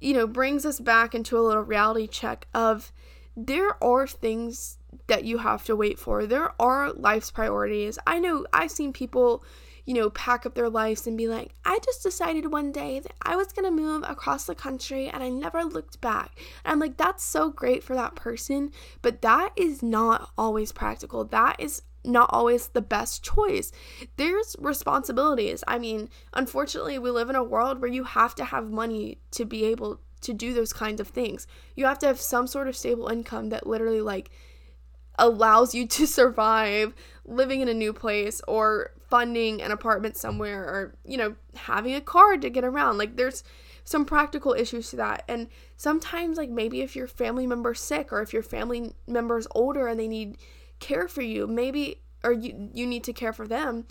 you 0.00 0.14
know, 0.14 0.26
brings 0.26 0.64
us 0.64 0.78
back 0.78 1.14
into 1.14 1.38
a 1.38 1.42
little 1.42 1.62
reality 1.62 2.06
check 2.06 2.46
of 2.54 2.92
there 3.36 3.82
are 3.82 4.06
things 4.06 4.78
that 5.06 5.24
you 5.24 5.38
have 5.38 5.64
to 5.64 5.74
wait 5.74 5.98
for. 5.98 6.26
There 6.26 6.52
are 6.60 6.92
life's 6.92 7.30
priorities. 7.30 7.98
I 8.06 8.18
know 8.18 8.46
I've 8.52 8.70
seen 8.70 8.92
people 8.92 9.42
you 9.84 9.94
know, 9.94 10.10
pack 10.10 10.46
up 10.46 10.54
their 10.54 10.68
lives 10.68 11.06
and 11.06 11.16
be 11.16 11.28
like, 11.28 11.54
I 11.64 11.78
just 11.84 12.02
decided 12.02 12.52
one 12.52 12.70
day 12.70 13.00
that 13.00 13.14
I 13.22 13.36
was 13.36 13.52
going 13.52 13.64
to 13.64 13.70
move 13.70 14.04
across 14.06 14.44
the 14.44 14.54
country 14.54 15.08
and 15.08 15.22
I 15.22 15.28
never 15.28 15.64
looked 15.64 16.00
back. 16.00 16.38
And 16.64 16.72
I'm 16.72 16.78
like, 16.78 16.96
that's 16.96 17.24
so 17.24 17.50
great 17.50 17.82
for 17.82 17.94
that 17.94 18.14
person, 18.14 18.70
but 19.00 19.22
that 19.22 19.50
is 19.56 19.82
not 19.82 20.30
always 20.38 20.72
practical. 20.72 21.24
That 21.24 21.56
is 21.58 21.82
not 22.04 22.30
always 22.32 22.68
the 22.68 22.82
best 22.82 23.22
choice. 23.22 23.72
There's 24.16 24.56
responsibilities. 24.58 25.62
I 25.66 25.78
mean, 25.78 26.08
unfortunately, 26.32 26.98
we 26.98 27.10
live 27.10 27.30
in 27.30 27.36
a 27.36 27.44
world 27.44 27.80
where 27.80 27.90
you 27.90 28.04
have 28.04 28.34
to 28.36 28.44
have 28.44 28.70
money 28.70 29.18
to 29.32 29.44
be 29.44 29.64
able 29.66 30.00
to 30.22 30.32
do 30.32 30.54
those 30.54 30.72
kinds 30.72 31.00
of 31.00 31.08
things. 31.08 31.46
You 31.74 31.86
have 31.86 31.98
to 32.00 32.06
have 32.06 32.20
some 32.20 32.46
sort 32.46 32.68
of 32.68 32.76
stable 32.76 33.08
income 33.08 33.50
that 33.50 33.66
literally, 33.66 34.00
like, 34.00 34.30
allows 35.18 35.74
you 35.74 35.86
to 35.88 36.06
survive 36.06 36.94
living 37.24 37.60
in 37.60 37.68
a 37.68 37.74
new 37.74 37.92
place 37.92 38.40
or 38.48 38.92
funding 39.12 39.60
an 39.60 39.70
apartment 39.70 40.16
somewhere 40.16 40.64
or 40.64 40.94
you 41.04 41.18
know 41.18 41.34
having 41.54 41.94
a 41.94 42.00
car 42.00 42.38
to 42.38 42.48
get 42.48 42.64
around. 42.64 42.96
Like 42.96 43.18
there's 43.18 43.44
some 43.84 44.06
practical 44.06 44.54
issues 44.54 44.88
to 44.88 44.96
that. 44.96 45.22
And 45.28 45.48
sometimes 45.76 46.38
like 46.38 46.48
maybe 46.48 46.80
if 46.80 46.96
your 46.96 47.06
family 47.06 47.46
member's 47.46 47.78
sick 47.78 48.10
or 48.10 48.22
if 48.22 48.32
your 48.32 48.42
family 48.42 48.94
member's 49.06 49.46
older 49.54 49.86
and 49.86 50.00
they 50.00 50.08
need 50.08 50.38
care 50.80 51.08
for 51.08 51.20
you 51.20 51.46
maybe 51.46 52.00
or 52.24 52.32
you 52.32 52.70
you 52.72 52.86
need 52.86 53.04
to 53.04 53.12
care 53.12 53.34
for 53.34 53.46
them 53.46 53.84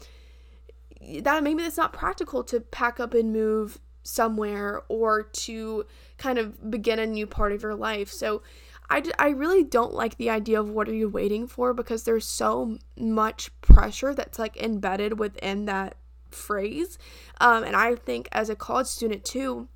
that 1.22 1.44
maybe 1.44 1.62
it's 1.62 1.78
not 1.78 1.94
practical 1.94 2.44
to 2.44 2.60
pack 2.60 3.00
up 3.00 3.14
and 3.14 3.32
move 3.32 3.80
somewhere 4.04 4.82
or 4.90 5.22
to 5.22 5.86
kind 6.18 6.40
of 6.40 6.72
begin 6.72 6.98
a 6.98 7.06
new 7.06 7.28
part 7.28 7.52
of 7.52 7.62
your 7.62 7.76
life. 7.76 8.10
So 8.10 8.42
I, 8.92 9.04
I 9.18 9.30
really 9.30 9.64
don't 9.64 9.94
like 9.94 10.18
the 10.18 10.30
idea 10.30 10.60
of 10.60 10.70
what 10.70 10.90
are 10.90 10.94
you 10.94 11.08
waiting 11.08 11.48
for 11.48 11.74
because 11.74 12.04
there's 12.04 12.28
so 12.28 12.78
much 12.98 13.50
pressure 13.62 14.14
that's 14.14 14.38
like 14.38 14.58
embedded 14.58 15.18
within 15.18 15.64
that 15.66 15.96
phrase. 16.30 16.98
Um, 17.40 17.64
and 17.64 17.74
I 17.74 17.96
think 17.96 18.28
as 18.34 18.50
a 18.50 18.56
college 18.56 18.88
student 18.88 19.24
too, 19.24 19.70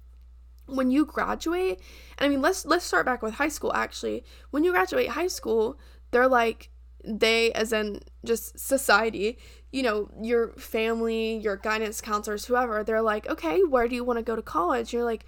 when 0.65 0.91
you 0.91 1.05
graduate, 1.05 1.79
and 2.17 2.25
I 2.25 2.29
mean 2.29 2.41
let's 2.41 2.65
let's 2.65 2.83
start 2.83 3.05
back 3.05 3.21
with 3.21 3.35
high 3.35 3.47
school 3.47 3.73
actually. 3.73 4.25
When 4.51 4.65
you 4.65 4.71
graduate 4.71 5.09
high 5.09 5.27
school, 5.27 5.79
they're 6.11 6.27
like 6.27 6.69
they 7.07 7.53
as 7.53 7.71
in 7.71 7.99
just 8.25 8.59
society 8.59 9.37
you 9.71 9.83
know 9.83 10.09
your 10.19 10.53
family 10.53 11.37
your 11.37 11.55
guidance 11.55 12.01
counselors 12.01 12.45
whoever 12.45 12.83
they're 12.83 12.99
like 12.99 13.29
okay 13.29 13.61
where 13.61 13.87
do 13.87 13.93
you 13.93 14.03
want 14.03 14.17
to 14.17 14.23
go 14.23 14.35
to 14.35 14.41
college 14.41 14.91
you're 14.91 15.03
like 15.03 15.23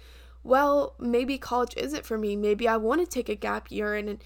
well, 0.48 0.94
maybe 0.98 1.36
college 1.36 1.74
isn't 1.76 2.06
for 2.06 2.16
me. 2.16 2.34
Maybe 2.34 2.66
I 2.66 2.78
want 2.78 3.02
to 3.02 3.06
take 3.06 3.28
a 3.28 3.34
gap 3.34 3.70
year. 3.70 3.94
And, 3.94 4.24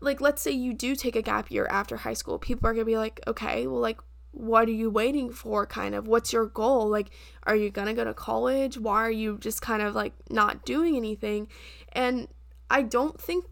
like, 0.00 0.20
let's 0.20 0.40
say 0.40 0.52
you 0.52 0.72
do 0.72 0.94
take 0.94 1.16
a 1.16 1.22
gap 1.22 1.50
year 1.50 1.66
after 1.68 1.96
high 1.96 2.14
school. 2.14 2.38
People 2.38 2.68
are 2.68 2.72
going 2.72 2.86
to 2.86 2.90
be 2.90 2.96
like, 2.96 3.20
okay, 3.26 3.66
well, 3.66 3.80
like, 3.80 3.98
what 4.30 4.68
are 4.68 4.72
you 4.72 4.88
waiting 4.88 5.32
for? 5.32 5.66
Kind 5.66 5.96
of, 5.96 6.06
what's 6.06 6.32
your 6.32 6.46
goal? 6.46 6.88
Like, 6.88 7.10
are 7.42 7.56
you 7.56 7.70
going 7.70 7.88
to 7.88 7.92
go 7.92 8.04
to 8.04 8.14
college? 8.14 8.78
Why 8.78 9.02
are 9.02 9.10
you 9.10 9.36
just 9.38 9.62
kind 9.62 9.82
of 9.82 9.94
like 9.94 10.12
not 10.30 10.64
doing 10.64 10.96
anything? 10.96 11.48
And 11.92 12.28
I 12.70 12.82
don't 12.82 13.20
think, 13.20 13.44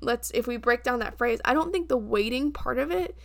let's, 0.00 0.30
if 0.32 0.46
we 0.46 0.56
break 0.56 0.82
down 0.82 1.00
that 1.00 1.18
phrase, 1.18 1.40
I 1.44 1.52
don't 1.52 1.72
think 1.72 1.88
the 1.88 1.96
waiting 1.96 2.52
part 2.52 2.78
of 2.78 2.90
it 2.90 3.16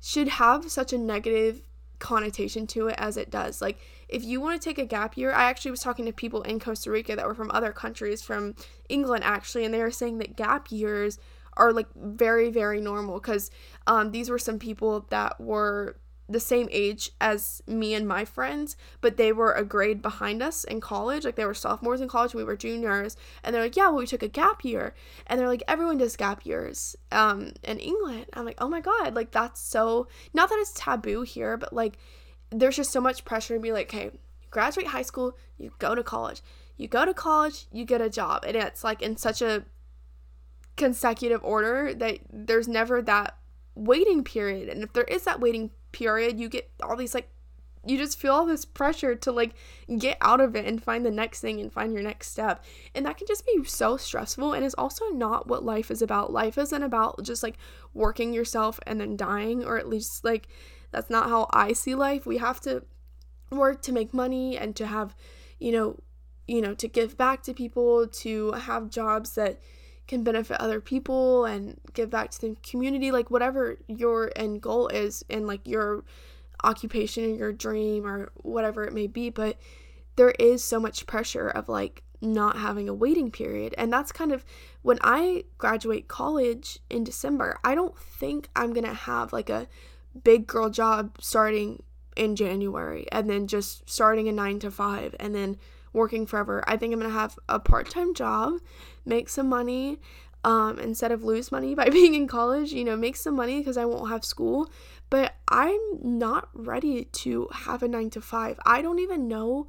should 0.00 0.28
have 0.28 0.70
such 0.70 0.92
a 0.92 0.98
negative 0.98 1.62
connotation 1.98 2.66
to 2.68 2.88
it 2.88 2.94
as 2.98 3.16
it 3.16 3.30
does. 3.30 3.60
Like, 3.60 3.78
if 4.08 4.24
you 4.24 4.40
want 4.40 4.60
to 4.60 4.68
take 4.68 4.78
a 4.78 4.86
gap 4.86 5.16
year, 5.16 5.32
I 5.32 5.44
actually 5.44 5.70
was 5.70 5.80
talking 5.80 6.06
to 6.06 6.12
people 6.12 6.42
in 6.42 6.60
Costa 6.60 6.90
Rica 6.90 7.16
that 7.16 7.26
were 7.26 7.34
from 7.34 7.50
other 7.50 7.72
countries, 7.72 8.22
from 8.22 8.54
England 8.88 9.24
actually, 9.24 9.64
and 9.64 9.74
they 9.74 9.82
were 9.82 9.90
saying 9.90 10.18
that 10.18 10.36
gap 10.36 10.70
years 10.70 11.18
are 11.56 11.72
like 11.72 11.88
very, 11.94 12.50
very 12.50 12.80
normal 12.80 13.18
because 13.20 13.50
um, 13.86 14.12
these 14.12 14.30
were 14.30 14.38
some 14.38 14.58
people 14.58 15.06
that 15.10 15.40
were 15.40 15.96
the 16.28 16.40
same 16.40 16.68
age 16.70 17.10
as 17.20 17.62
me 17.66 17.94
and 17.94 18.06
my 18.06 18.24
friends, 18.24 18.76
but 19.00 19.16
they 19.16 19.32
were 19.32 19.52
a 19.52 19.64
grade 19.64 20.02
behind 20.02 20.42
us 20.42 20.62
in 20.64 20.80
college. 20.80 21.24
Like 21.24 21.36
they 21.36 21.44
were 21.44 21.54
sophomores 21.54 22.00
in 22.00 22.08
college, 22.08 22.34
we 22.34 22.44
were 22.44 22.56
juniors, 22.56 23.16
and 23.42 23.54
they're 23.54 23.62
like, 23.62 23.76
"Yeah, 23.76 23.88
well, 23.88 23.98
we 23.98 24.06
took 24.06 24.22
a 24.22 24.28
gap 24.28 24.64
year," 24.64 24.94
and 25.26 25.40
they're 25.40 25.48
like, 25.48 25.62
"Everyone 25.66 25.98
does 25.98 26.16
gap 26.16 26.44
years." 26.44 26.96
Um, 27.10 27.52
in 27.62 27.78
England, 27.78 28.26
I'm 28.34 28.44
like, 28.44 28.58
"Oh 28.60 28.68
my 28.68 28.80
god!" 28.80 29.14
Like 29.14 29.30
that's 29.30 29.60
so 29.60 30.08
not 30.34 30.50
that 30.50 30.58
it's 30.58 30.72
taboo 30.74 31.22
here, 31.22 31.56
but 31.56 31.72
like 31.72 31.98
there's 32.50 32.76
just 32.76 32.92
so 32.92 33.00
much 33.00 33.24
pressure 33.24 33.54
to 33.54 33.60
be 33.60 33.72
like, 33.72 33.88
"Okay, 33.88 34.10
graduate 34.50 34.88
high 34.88 35.02
school, 35.02 35.36
you 35.56 35.72
go 35.78 35.94
to 35.94 36.02
college, 36.02 36.42
you 36.76 36.88
go 36.88 37.04
to 37.04 37.14
college, 37.14 37.66
you 37.72 37.84
get 37.84 38.02
a 38.02 38.10
job," 38.10 38.44
and 38.46 38.56
it's 38.56 38.84
like 38.84 39.00
in 39.00 39.16
such 39.16 39.40
a 39.40 39.64
consecutive 40.76 41.42
order 41.42 41.92
that 41.94 42.18
there's 42.30 42.68
never 42.68 43.02
that 43.02 43.36
waiting 43.74 44.24
period. 44.24 44.68
And 44.68 44.82
if 44.82 44.92
there 44.92 45.04
is 45.04 45.24
that 45.24 45.40
waiting 45.40 45.70
period, 45.92 46.38
you 46.38 46.48
get 46.48 46.70
all 46.82 46.96
these 46.96 47.14
like 47.14 47.30
you 47.86 47.96
just 47.96 48.18
feel 48.18 48.34
all 48.34 48.46
this 48.46 48.64
pressure 48.64 49.14
to 49.14 49.32
like 49.32 49.54
get 49.98 50.18
out 50.20 50.40
of 50.40 50.54
it 50.54 50.66
and 50.66 50.82
find 50.82 51.06
the 51.06 51.10
next 51.10 51.40
thing 51.40 51.60
and 51.60 51.72
find 51.72 51.92
your 51.92 52.02
next 52.02 52.30
step. 52.30 52.64
And 52.94 53.06
that 53.06 53.16
can 53.16 53.26
just 53.26 53.46
be 53.46 53.64
so 53.64 53.96
stressful 53.96 54.52
and 54.52 54.64
it's 54.64 54.74
also 54.74 55.06
not 55.10 55.46
what 55.46 55.64
life 55.64 55.90
is 55.90 56.02
about. 56.02 56.32
Life 56.32 56.58
isn't 56.58 56.82
about 56.82 57.22
just 57.22 57.42
like 57.42 57.56
working 57.94 58.34
yourself 58.34 58.78
and 58.86 59.00
then 59.00 59.16
dying 59.16 59.64
or 59.64 59.78
at 59.78 59.88
least 59.88 60.24
like 60.24 60.48
That's 60.90 61.10
not 61.10 61.28
how 61.28 61.48
I 61.50 61.72
see 61.72 61.94
life. 61.94 62.26
We 62.26 62.38
have 62.38 62.60
to 62.62 62.82
work 63.50 63.82
to 63.82 63.92
make 63.92 64.12
money 64.12 64.56
and 64.56 64.74
to 64.76 64.86
have, 64.86 65.14
you 65.58 65.72
know, 65.72 66.00
you 66.46 66.62
know, 66.62 66.74
to 66.74 66.88
give 66.88 67.16
back 67.16 67.42
to 67.42 67.54
people, 67.54 68.06
to 68.06 68.52
have 68.52 68.90
jobs 68.90 69.34
that 69.34 69.60
can 70.08 70.24
benefit 70.24 70.60
other 70.60 70.80
people 70.80 71.44
and 71.44 71.78
give 71.92 72.10
back 72.10 72.30
to 72.30 72.40
the 72.40 72.56
community, 72.68 73.12
like 73.12 73.30
whatever 73.30 73.76
your 73.86 74.32
end 74.34 74.60
goal 74.60 74.88
is 74.88 75.24
and 75.30 75.46
like 75.46 75.66
your 75.66 76.02
occupation 76.64 77.24
or 77.24 77.36
your 77.36 77.52
dream 77.52 78.04
or 78.04 78.32
whatever 78.36 78.84
it 78.84 78.92
may 78.92 79.06
be. 79.06 79.30
But 79.30 79.58
there 80.16 80.32
is 80.32 80.64
so 80.64 80.80
much 80.80 81.06
pressure 81.06 81.48
of 81.48 81.68
like 81.68 82.02
not 82.20 82.58
having 82.58 82.88
a 82.88 82.94
waiting 82.94 83.30
period. 83.30 83.74
And 83.78 83.92
that's 83.92 84.10
kind 84.10 84.32
of 84.32 84.44
when 84.82 84.98
I 85.02 85.44
graduate 85.58 86.08
college 86.08 86.80
in 86.90 87.04
December, 87.04 87.58
I 87.62 87.74
don't 87.74 87.96
think 87.96 88.48
I'm 88.56 88.72
going 88.72 88.86
to 88.86 88.94
have 88.94 89.32
like 89.32 89.50
a 89.50 89.68
big 90.24 90.46
girl 90.46 90.70
job 90.70 91.18
starting 91.20 91.82
in 92.16 92.34
January 92.34 93.06
and 93.12 93.30
then 93.30 93.46
just 93.46 93.88
starting 93.88 94.28
a 94.28 94.32
9 94.32 94.58
to 94.60 94.70
5 94.70 95.14
and 95.20 95.34
then 95.34 95.58
working 95.92 96.26
forever. 96.26 96.62
I 96.66 96.76
think 96.76 96.92
I'm 96.92 97.00
to 97.00 97.10
have 97.10 97.38
a 97.48 97.58
part-time 97.58 98.14
job, 98.14 98.54
make 99.04 99.28
some 99.28 99.48
money 99.48 99.98
um, 100.44 100.78
instead 100.78 101.12
of 101.12 101.24
lose 101.24 101.50
money 101.50 101.74
by 101.76 101.88
being 101.88 102.14
in 102.14 102.26
college, 102.26 102.72
you 102.72 102.84
know, 102.84 102.96
make 102.96 103.16
some 103.16 103.34
money 103.34 103.58
because 103.58 103.76
I 103.76 103.84
won't 103.84 104.10
have 104.10 104.24
school. 104.24 104.70
But 105.10 105.34
I'm 105.48 105.80
not 106.02 106.48
ready 106.52 107.04
to 107.04 107.48
have 107.52 107.82
a 107.82 107.88
9 107.88 108.10
to 108.10 108.20
5. 108.20 108.60
I 108.66 108.82
don't 108.82 108.98
even 108.98 109.26
know 109.26 109.68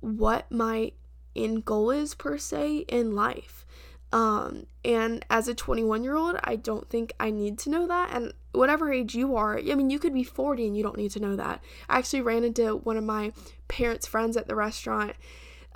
what 0.00 0.50
my 0.50 0.92
end 1.36 1.64
goal 1.64 1.90
is 1.90 2.14
per 2.14 2.38
se 2.38 2.84
in 2.88 3.14
life. 3.14 3.64
Um, 4.12 4.66
and 4.84 5.24
as 5.28 5.48
a 5.48 5.54
21 5.54 6.04
year 6.04 6.14
old, 6.14 6.36
I 6.44 6.54
don't 6.54 6.88
think 6.88 7.12
I 7.18 7.30
need 7.30 7.58
to 7.60 7.70
know 7.70 7.88
that. 7.88 8.10
And 8.12 8.32
whatever 8.52 8.92
age 8.92 9.14
you 9.14 9.34
are, 9.34 9.58
I 9.58 9.74
mean, 9.74 9.90
you 9.90 9.98
could 9.98 10.14
be 10.14 10.22
40 10.22 10.68
and 10.68 10.76
you 10.76 10.84
don't 10.84 10.96
need 10.96 11.10
to 11.12 11.20
know 11.20 11.34
that. 11.34 11.62
I 11.88 11.98
actually 11.98 12.22
ran 12.22 12.44
into 12.44 12.76
one 12.76 12.96
of 12.96 13.02
my 13.02 13.32
parents' 13.66 14.06
friends 14.06 14.36
at 14.36 14.46
the 14.46 14.54
restaurant, 14.54 15.14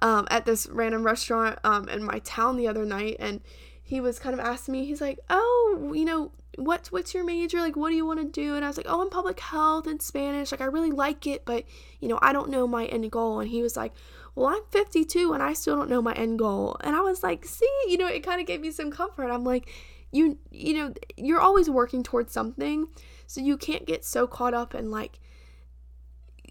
um, 0.00 0.26
at 0.30 0.44
this 0.44 0.66
random 0.70 1.04
restaurant 1.04 1.58
um, 1.64 1.88
in 1.88 2.02
my 2.04 2.20
town 2.20 2.56
the 2.56 2.68
other 2.68 2.84
night, 2.84 3.16
and 3.18 3.40
he 3.82 4.00
was 4.00 4.18
kind 4.18 4.34
of 4.34 4.40
asking 4.40 4.72
me, 4.72 4.84
he's 4.84 5.00
like, 5.00 5.18
oh, 5.30 5.92
you 5.94 6.04
know, 6.04 6.32
what's 6.56 6.92
what's 6.92 7.14
your 7.14 7.24
major? 7.24 7.58
Like, 7.60 7.76
what 7.76 7.90
do 7.90 7.96
you 7.96 8.04
want 8.04 8.20
to 8.20 8.26
do? 8.26 8.54
And 8.54 8.64
I 8.64 8.68
was 8.68 8.76
like, 8.76 8.86
oh, 8.88 9.00
I'm 9.00 9.10
public 9.10 9.40
health 9.40 9.86
and 9.86 10.02
Spanish. 10.02 10.52
Like, 10.52 10.60
I 10.60 10.66
really 10.66 10.90
like 10.90 11.26
it, 11.26 11.44
but 11.44 11.64
you 12.00 12.08
know, 12.08 12.18
I 12.20 12.32
don't 12.32 12.50
know 12.50 12.66
my 12.66 12.86
end 12.86 13.10
goal. 13.10 13.40
And 13.40 13.48
he 13.48 13.62
was 13.62 13.76
like, 13.76 13.92
well, 14.34 14.48
I'm 14.48 14.62
52 14.70 15.32
and 15.32 15.42
I 15.42 15.52
still 15.52 15.76
don't 15.76 15.90
know 15.90 16.02
my 16.02 16.12
end 16.12 16.38
goal. 16.38 16.76
And 16.82 16.94
I 16.94 17.00
was 17.00 17.22
like, 17.22 17.44
see, 17.44 17.68
you 17.88 17.98
know, 17.98 18.06
it 18.06 18.20
kind 18.22 18.40
of 18.40 18.46
gave 18.46 18.60
me 18.60 18.70
some 18.70 18.90
comfort. 18.90 19.30
I'm 19.30 19.44
like, 19.44 19.68
you, 20.12 20.38
you 20.50 20.74
know, 20.74 20.94
you're 21.16 21.40
always 21.40 21.68
working 21.68 22.02
towards 22.02 22.32
something. 22.32 22.88
So 23.26 23.40
you 23.40 23.56
can't 23.56 23.86
get 23.86 24.04
so 24.04 24.26
caught 24.26 24.54
up 24.54 24.74
in 24.74 24.90
like 24.90 25.18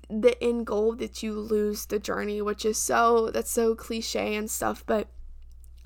the 0.09 0.41
end 0.43 0.65
goal 0.65 0.95
that 0.95 1.21
you 1.21 1.33
lose 1.33 1.85
the 1.85 1.99
journey, 1.99 2.41
which 2.41 2.65
is 2.65 2.77
so, 2.77 3.29
that's 3.31 3.51
so 3.51 3.75
cliche 3.75 4.35
and 4.35 4.49
stuff. 4.49 4.83
But 4.85 5.07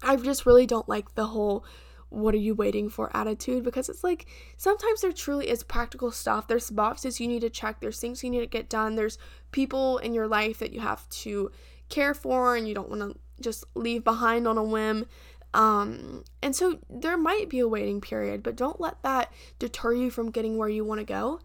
I 0.04 0.16
just 0.16 0.46
really 0.46 0.66
don't 0.66 0.90
like 0.90 1.16
the 1.16 1.28
whole 1.28 1.66
what 2.10 2.34
are 2.34 2.40
you 2.40 2.54
waiting 2.54 2.90
for 2.90 3.16
attitude 3.16 3.64
because 3.64 3.88
it's 3.88 4.04
like 4.04 4.26
sometimes 4.58 5.00
there 5.00 5.14
truly 5.14 5.50
is 5.50 5.64
practical 5.64 6.12
stuff. 6.12 6.46
There's 6.46 6.70
boxes 6.70 7.22
you 7.22 7.28
need 7.28 7.40
to 7.40 7.50
check, 7.50 7.80
there's 7.80 8.00
things 8.00 8.22
you 8.22 8.30
need 8.30 8.42
to 8.42 8.48
get 8.48 8.70
done, 8.70 8.96
there's 8.96 9.18
people 9.52 9.98
in 10.00 10.14
your 10.14 10.28
life 10.28 10.60
that 10.60 10.74
you 10.74 10.82
have 10.82 11.08
to 11.10 11.52
care 11.88 12.14
for 12.14 12.56
and 12.58 12.68
you 12.68 12.76
don't 12.76 12.90
want 12.90 13.02
to 13.02 13.18
just 13.42 13.64
leave 13.76 14.04
behind 14.04 14.46
on 14.46 14.58
a 14.58 14.64
whim. 14.64 15.06
Um, 15.54 16.24
and 16.42 16.56
so 16.56 16.80
there 16.90 17.18
might 17.18 17.50
be 17.50 17.60
a 17.60 17.68
waiting 17.68 18.02
period, 18.02 18.44
but 18.44 18.58
don't 18.58 18.80
let 18.80 19.02
that 19.04 19.32
deter 19.58 19.94
you 19.94 20.10
from 20.10 20.32
getting 20.32 20.58
where 20.58 20.70
you 20.70 20.84
want 20.84 21.00
to 21.00 21.06
go. 21.06 21.40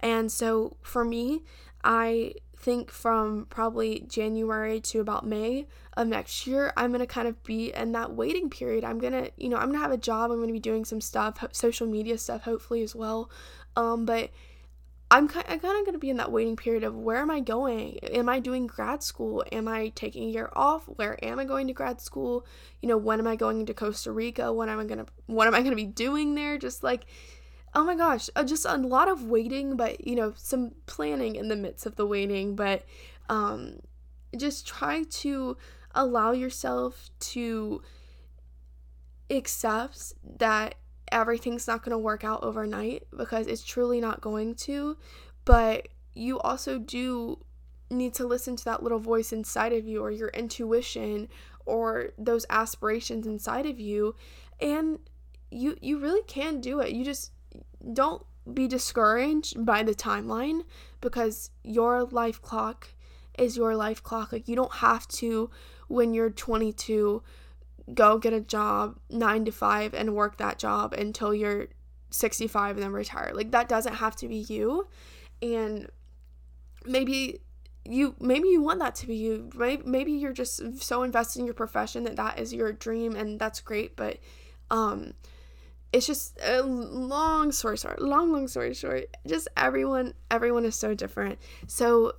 And 0.00 0.30
so 0.30 0.76
for 0.82 1.04
me, 1.04 1.42
I 1.84 2.34
think 2.56 2.90
from 2.90 3.46
probably 3.50 4.04
January 4.08 4.80
to 4.80 5.00
about 5.00 5.24
May 5.26 5.66
of 5.96 6.08
next 6.08 6.46
year, 6.46 6.72
I'm 6.76 6.90
going 6.90 7.00
to 7.00 7.06
kind 7.06 7.28
of 7.28 7.42
be 7.44 7.72
in 7.72 7.92
that 7.92 8.14
waiting 8.14 8.50
period. 8.50 8.84
I'm 8.84 8.98
going 8.98 9.12
to, 9.12 9.30
you 9.36 9.48
know, 9.48 9.56
I'm 9.56 9.66
going 9.66 9.78
to 9.78 9.82
have 9.82 9.92
a 9.92 9.96
job. 9.96 10.30
I'm 10.30 10.38
going 10.38 10.48
to 10.48 10.52
be 10.52 10.60
doing 10.60 10.84
some 10.84 11.00
stuff, 11.00 11.42
social 11.52 11.86
media 11.86 12.18
stuff, 12.18 12.42
hopefully 12.42 12.82
as 12.82 12.94
well. 12.94 13.30
Um, 13.76 14.04
but 14.04 14.30
I'm 15.10 15.26
kind 15.26 15.46
of, 15.48 15.62
going 15.62 15.92
to 15.92 15.98
be 15.98 16.10
in 16.10 16.18
that 16.18 16.30
waiting 16.30 16.56
period 16.56 16.84
of 16.84 16.94
where 16.94 17.16
am 17.16 17.30
I 17.30 17.40
going? 17.40 17.98
Am 17.98 18.28
I 18.28 18.40
doing 18.40 18.66
grad 18.66 19.02
school? 19.02 19.42
Am 19.50 19.66
I 19.66 19.88
taking 19.94 20.24
a 20.24 20.32
year 20.32 20.50
off? 20.54 20.84
Where 20.84 21.22
am 21.24 21.38
I 21.38 21.44
going 21.44 21.66
to 21.68 21.72
grad 21.72 22.02
school? 22.02 22.44
You 22.82 22.88
know, 22.88 22.98
when 22.98 23.18
am 23.18 23.26
I 23.26 23.34
going 23.34 23.64
to 23.64 23.74
Costa 23.74 24.12
Rica? 24.12 24.52
When 24.52 24.68
am 24.68 24.78
I 24.78 24.84
going 24.84 24.98
to 24.98 25.06
what 25.26 25.46
am 25.46 25.54
I 25.54 25.60
going 25.60 25.70
to 25.70 25.76
be 25.76 25.86
doing 25.86 26.34
there? 26.34 26.58
Just 26.58 26.82
like 26.82 27.06
oh 27.78 27.84
my 27.84 27.94
gosh, 27.94 28.28
uh, 28.34 28.42
just 28.42 28.64
a 28.64 28.76
lot 28.76 29.08
of 29.08 29.22
waiting, 29.22 29.76
but 29.76 30.04
you 30.04 30.16
know, 30.16 30.32
some 30.36 30.72
planning 30.86 31.36
in 31.36 31.46
the 31.46 31.54
midst 31.54 31.86
of 31.86 31.94
the 31.94 32.04
waiting, 32.04 32.56
but 32.56 32.84
um 33.28 33.78
just 34.36 34.66
try 34.66 35.04
to 35.04 35.56
allow 35.94 36.32
yourself 36.32 37.08
to 37.20 37.80
accept 39.30 40.12
that 40.38 40.74
everything's 41.12 41.68
not 41.68 41.84
going 41.84 41.92
to 41.92 41.98
work 41.98 42.24
out 42.24 42.42
overnight 42.42 43.04
because 43.16 43.46
it's 43.46 43.64
truly 43.64 44.00
not 44.00 44.20
going 44.20 44.56
to. 44.56 44.96
But 45.44 45.86
you 46.14 46.40
also 46.40 46.78
do 46.80 47.38
need 47.90 48.12
to 48.14 48.26
listen 48.26 48.56
to 48.56 48.64
that 48.64 48.82
little 48.82 48.98
voice 48.98 49.32
inside 49.32 49.72
of 49.72 49.86
you 49.86 50.02
or 50.02 50.10
your 50.10 50.30
intuition 50.30 51.28
or 51.64 52.10
those 52.18 52.44
aspirations 52.50 53.24
inside 53.24 53.66
of 53.66 53.78
you 53.78 54.16
and 54.60 54.98
you 55.50 55.76
you 55.80 55.98
really 55.98 56.22
can 56.26 56.60
do 56.60 56.80
it. 56.80 56.92
You 56.92 57.04
just 57.04 57.30
don't 57.92 58.24
be 58.52 58.66
discouraged 58.66 59.64
by 59.64 59.82
the 59.82 59.94
timeline 59.94 60.62
because 61.00 61.50
your 61.62 62.04
life 62.04 62.40
clock 62.40 62.88
is 63.38 63.56
your 63.56 63.76
life 63.76 64.02
clock. 64.02 64.32
Like 64.32 64.48
you 64.48 64.56
don't 64.56 64.74
have 64.74 65.06
to 65.08 65.50
when 65.88 66.14
you're 66.14 66.30
22 66.30 67.22
go 67.94 68.18
get 68.18 68.32
a 68.32 68.40
job 68.40 68.98
9 69.08 69.46
to 69.46 69.52
5 69.52 69.94
and 69.94 70.14
work 70.14 70.36
that 70.36 70.58
job 70.58 70.92
until 70.92 71.34
you're 71.34 71.68
65 72.10 72.76
and 72.76 72.82
then 72.82 72.92
retire. 72.92 73.32
Like 73.34 73.50
that 73.52 73.68
doesn't 73.68 73.94
have 73.94 74.16
to 74.16 74.28
be 74.28 74.36
you. 74.36 74.88
And 75.40 75.88
maybe 76.84 77.40
you 77.84 78.14
maybe 78.20 78.48
you 78.48 78.60
want 78.60 78.80
that 78.80 78.94
to 78.96 79.06
be 79.06 79.16
you. 79.16 79.50
Maybe, 79.54 79.82
maybe 79.84 80.12
you're 80.12 80.32
just 80.32 80.82
so 80.82 81.02
invested 81.02 81.40
in 81.40 81.46
your 81.46 81.54
profession 81.54 82.04
that 82.04 82.16
that 82.16 82.38
is 82.38 82.52
your 82.52 82.72
dream 82.72 83.14
and 83.14 83.38
that's 83.38 83.60
great, 83.60 83.96
but 83.96 84.18
um 84.70 85.14
it's 85.92 86.06
just 86.06 86.38
a 86.42 86.62
long 86.62 87.52
story 87.52 87.76
short, 87.76 88.00
long 88.00 88.32
long 88.32 88.48
story 88.48 88.74
short. 88.74 89.16
Just 89.26 89.48
everyone 89.56 90.14
everyone 90.30 90.64
is 90.64 90.74
so 90.74 90.94
different. 90.94 91.38
So 91.66 92.14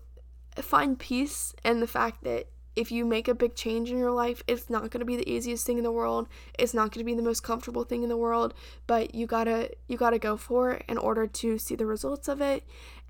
find 0.58 0.98
peace 0.98 1.54
in 1.64 1.80
the 1.80 1.88
fact 1.88 2.24
that 2.24 2.48
if 2.76 2.92
you 2.92 3.04
make 3.04 3.28
a 3.28 3.36
big 3.36 3.56
change 3.56 3.92
in 3.92 3.98
your 3.98 4.12
life, 4.12 4.42
it's 4.48 4.70
not 4.70 4.90
going 4.90 5.00
to 5.00 5.06
be 5.06 5.18
the 5.18 5.30
easiest 5.30 5.66
thing 5.66 5.78
in 5.78 5.84
the 5.84 5.92
world. 5.92 6.28
It's 6.58 6.74
not 6.74 6.92
going 6.92 7.02
to 7.02 7.04
be 7.04 7.14
the 7.14 7.22
most 7.22 7.42
comfortable 7.44 7.84
thing 7.84 8.04
in 8.04 8.10
the 8.10 8.18
world, 8.18 8.54
but 8.88 9.14
you 9.14 9.26
got 9.28 9.46
to 9.46 9.70
you 9.88 9.98
got 9.98 10.12
to 10.12 10.20
go 10.20 10.38
for 10.38 10.72
it 10.72 10.86
in 10.88 10.98
order 10.98 11.28
to 11.28 11.58
see 11.58 11.76
the 11.76 11.86
results 11.86 12.28
of 12.28 12.42
it 12.42 12.64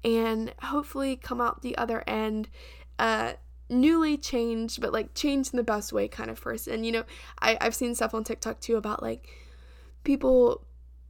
and 0.03 0.53
hopefully 0.63 1.15
come 1.15 1.41
out 1.41 1.61
the 1.61 1.77
other 1.77 2.03
end 2.07 2.49
uh 2.97 3.33
newly 3.69 4.17
changed, 4.17 4.81
but 4.81 4.91
like 4.91 5.13
changed 5.13 5.53
in 5.53 5.57
the 5.57 5.63
best 5.63 5.93
way 5.93 6.07
kind 6.07 6.29
of 6.29 6.41
person. 6.41 6.83
You 6.83 6.91
know, 6.91 7.03
I, 7.39 7.57
I've 7.61 7.75
seen 7.75 7.93
stuff 7.95 8.13
on 8.13 8.23
TikTok 8.23 8.59
too 8.59 8.77
about 8.77 9.03
like 9.03 9.29
people 10.03 10.65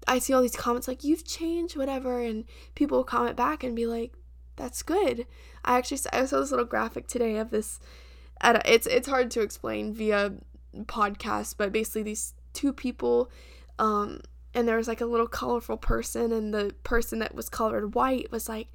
I 0.08 0.19
see 0.19 0.34
all 0.34 0.41
these 0.41 0.56
comments 0.56 0.88
like 0.88 1.04
you've 1.04 1.25
changed 1.25 1.78
whatever 1.78 2.19
and 2.21 2.45
people 2.73 3.04
comment 3.04 3.36
back 3.36 3.63
and 3.63 3.75
be 3.75 3.86
like 3.86 4.13
that's 4.56 4.84
good. 4.84 5.25
I 5.63 5.78
actually 5.78 5.99
I 6.12 6.25
saw 6.25 6.39
this 6.39 6.52
little 6.52 6.65
graphic 6.65 7.08
today 7.08 7.38
of 7.38 7.49
this 7.49 7.80
it's 8.43 8.88
it's 8.88 9.08
hard 9.08 9.32
to 9.32 9.41
explain 9.41 9.93
via 9.93 10.34
podcast, 10.84 11.56
but 11.58 11.71
basically 11.71 12.04
these 12.04 12.34
two 12.54 12.73
people, 12.73 13.30
um, 13.78 14.21
and 14.54 14.67
there 14.67 14.78
was 14.78 14.88
like 14.88 15.02
a 15.02 15.06
little 15.06 15.28
colorful 15.28 15.78
person, 15.78 16.32
and 16.32 16.54
the 16.54 16.73
person 16.84 17.19
that 17.19 17.36
was 17.36 17.49
colored 17.49 17.95
white 17.95 18.32
was 18.32 18.49
like, 18.49 18.67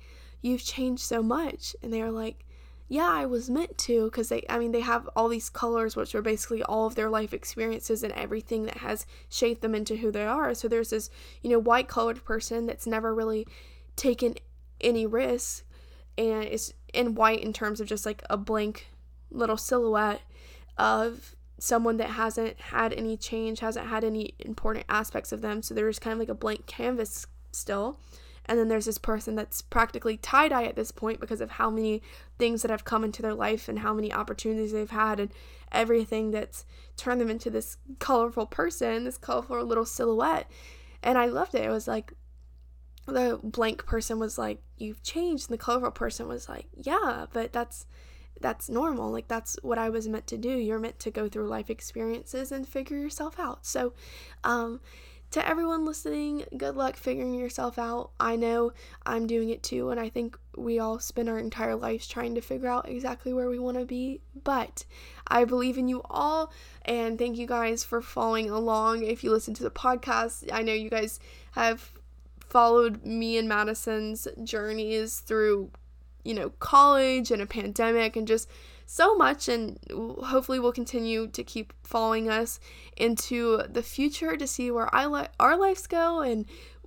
"You've 0.43 0.65
changed 0.65 1.03
so 1.03 1.23
much," 1.23 1.75
and 1.83 1.93
they 1.93 2.03
were 2.03 2.11
like, 2.11 2.44
"Yeah, 2.89 3.09
I 3.09 3.27
was 3.27 3.49
meant 3.51 3.79
to," 3.79 4.05
because 4.05 4.29
they, 4.29 4.45
I 4.49 4.59
mean, 4.59 4.73
they 4.73 4.81
have 4.81 5.09
all 5.17 5.29
these 5.29 5.49
colors, 5.49 5.97
which 5.97 6.15
are 6.15 6.23
basically 6.23 6.63
all 6.63 6.87
of 6.87 6.95
their 6.95 7.09
life 7.09 7.33
experiences 7.33 8.03
and 8.03 8.13
everything 8.13 8.65
that 8.65 8.79
has 8.79 9.07
shaped 9.29 9.63
them 9.63 9.75
into 9.75 9.97
who 9.97 10.11
they 10.11 10.25
are. 10.25 10.55
So 10.55 10.69
there's 10.69 10.91
this, 10.91 11.11
you 11.43 11.51
know, 11.51 11.59
white 11.59 11.89
colored 11.89 12.25
person 12.25 12.67
that's 12.67 12.87
never 12.87 13.15
really 13.15 13.47
taken 13.97 14.35
any 14.81 15.07
risk, 15.07 15.65
and 16.19 16.45
is 16.45 16.75
in 16.93 17.15
white 17.15 17.41
in 17.41 17.53
terms 17.53 17.81
of 17.81 17.87
just 17.87 18.07
like 18.07 18.23
a 18.31 18.37
blank 18.37 18.89
little 19.31 19.57
silhouette 19.57 20.23
of 20.77 21.35
someone 21.59 21.97
that 21.97 22.11
hasn't 22.11 22.61
had 22.61 22.93
any 22.93 23.17
change, 23.17 23.61
hasn't 23.61 23.89
had 23.89 24.05
any 24.05 24.35
important 24.39 24.85
aspects 24.89 25.33
of 25.33 25.41
them. 25.41 25.63
So 25.63 25.75
there's 25.75 25.99
kind 25.99 26.13
of 26.13 26.19
like 26.19 26.29
a 26.29 26.35
blank 26.35 26.67
canvas 26.67 27.27
still. 27.53 27.99
And 28.47 28.59
then 28.59 28.69
there's 28.69 28.85
this 28.85 28.99
person 28.99 29.35
that's 29.35 29.63
practically 29.63 30.17
tie 30.19 30.49
dye 30.49 30.65
at 30.65 30.77
this 30.77 30.91
point 30.91 31.21
because 31.21 31.41
of 31.41 31.53
how 31.53 31.71
many 31.71 32.03
things 32.39 32.63
that 32.63 32.71
have 32.71 32.85
come 32.85 33.05
into 33.05 33.23
their 33.23 33.35
life 33.35 33.69
and 33.69 33.79
how 33.79 33.95
many 33.95 34.13
opportunities 34.13 34.73
they've 34.73 34.91
had 34.91 35.19
and 35.19 35.33
everything 35.73 36.31
that's 36.31 36.67
turned 36.97 37.21
them 37.21 37.31
into 37.31 37.51
this 37.51 37.79
colorful 37.99 38.47
person, 38.47 39.05
this 39.05 39.19
colorful 39.19 39.65
little 39.65 39.87
silhouette. 39.87 40.51
And 41.03 41.17
I 41.17 41.27
loved 41.27 41.55
it. 41.55 41.65
It 41.65 41.71
was 41.71 41.89
like, 41.89 42.13
the 43.07 43.39
blank 43.43 43.87
person 43.87 44.19
was 44.19 44.39
like, 44.39 44.63
You've 44.77 45.03
changed. 45.03 45.51
And 45.51 45.59
the 45.59 45.63
colorful 45.63 45.91
person 45.91 46.29
was 46.29 46.49
like, 46.49 46.67
Yeah, 46.75 47.27
but 47.33 47.53
that's 47.53 47.87
that's 48.41 48.69
normal. 48.69 49.11
Like 49.11 49.29
that's 49.29 49.57
what 49.63 49.79
I 49.79 49.89
was 49.91 50.09
meant 50.09 50.27
to 50.29 50.39
do. 50.39 50.51
You're 50.51 50.79
meant 50.79 50.99
to 51.01 51.11
go 51.11 51.29
through 51.29 51.49
life 51.49 51.71
experiences 51.71 52.51
and 52.51 52.67
figure 52.67 52.99
yourself 52.99 53.39
out. 53.39 53.65
So, 53.65 53.95
um, 54.43 54.81
to 55.35 55.45
everyone 55.45 55.85
listening, 55.85 56.45
good 56.57 56.77
luck 56.77 56.97
figuring 56.97 57.35
yourself 57.35 57.77
out. 57.77 58.13
I 58.21 58.37
know 58.37 58.73
I'm 59.05 59.27
doing 59.27 59.51
it 59.51 59.65
too, 59.65 59.91
and 59.91 59.99
I 59.99 60.09
think 60.09 60.39
we 60.57 60.79
all 60.79 61.01
spend 61.01 61.29
our 61.29 61.41
entire 61.41 61.75
lives 61.75 62.07
trying 62.07 62.37
to 62.37 62.41
figure 62.41 62.69
out 62.69 62.89
exactly 62.89 63.33
where 63.33 63.51
we 63.51 63.59
want 63.59 63.77
to 63.77 63.85
be. 63.85 64.21
But 64.45 64.85
I 65.27 65.45
believe 65.45 65.77
in 65.77 65.89
you 65.89 66.03
all, 66.05 66.53
and 66.85 67.19
thank 67.19 67.37
you 67.37 67.49
guys 67.49 67.83
for 67.83 68.01
following 68.01 68.49
along. 68.49 69.03
If 69.03 69.25
you 69.25 69.33
listen 69.33 69.55
to 69.55 69.65
the 69.65 69.73
podcast, 69.73 70.49
I 70.53 70.63
know 70.63 70.73
you 70.73 70.89
guys 70.89 71.19
have 71.57 71.91
followed 72.39 73.05
me 73.05 73.37
and 73.37 73.49
Madison's 73.49 74.29
journeys 74.45 75.19
through, 75.19 75.73
you 76.23 76.35
know, 76.35 76.51
college 76.61 77.33
and 77.33 77.43
a 77.43 77.47
pandemic 77.47 78.15
and 78.15 78.29
just 78.29 78.49
so 78.87 79.15
much 79.17 79.49
and 79.49 79.79
hopefully 80.25 80.59
we'll 80.59 80.73
continue 80.73 81.27
to 81.29 81.43
keep 81.43 81.73
following 81.83 82.29
us 82.29 82.61
into 82.97 83.63
the 83.69 83.83
future 83.83 84.37
to 84.37 84.47
see 84.47 84.71
where 84.71 84.89
li- 85.09 85.29
our 85.41 85.57
lives 85.57 85.87
go 85.87 86.21
and 86.21 86.47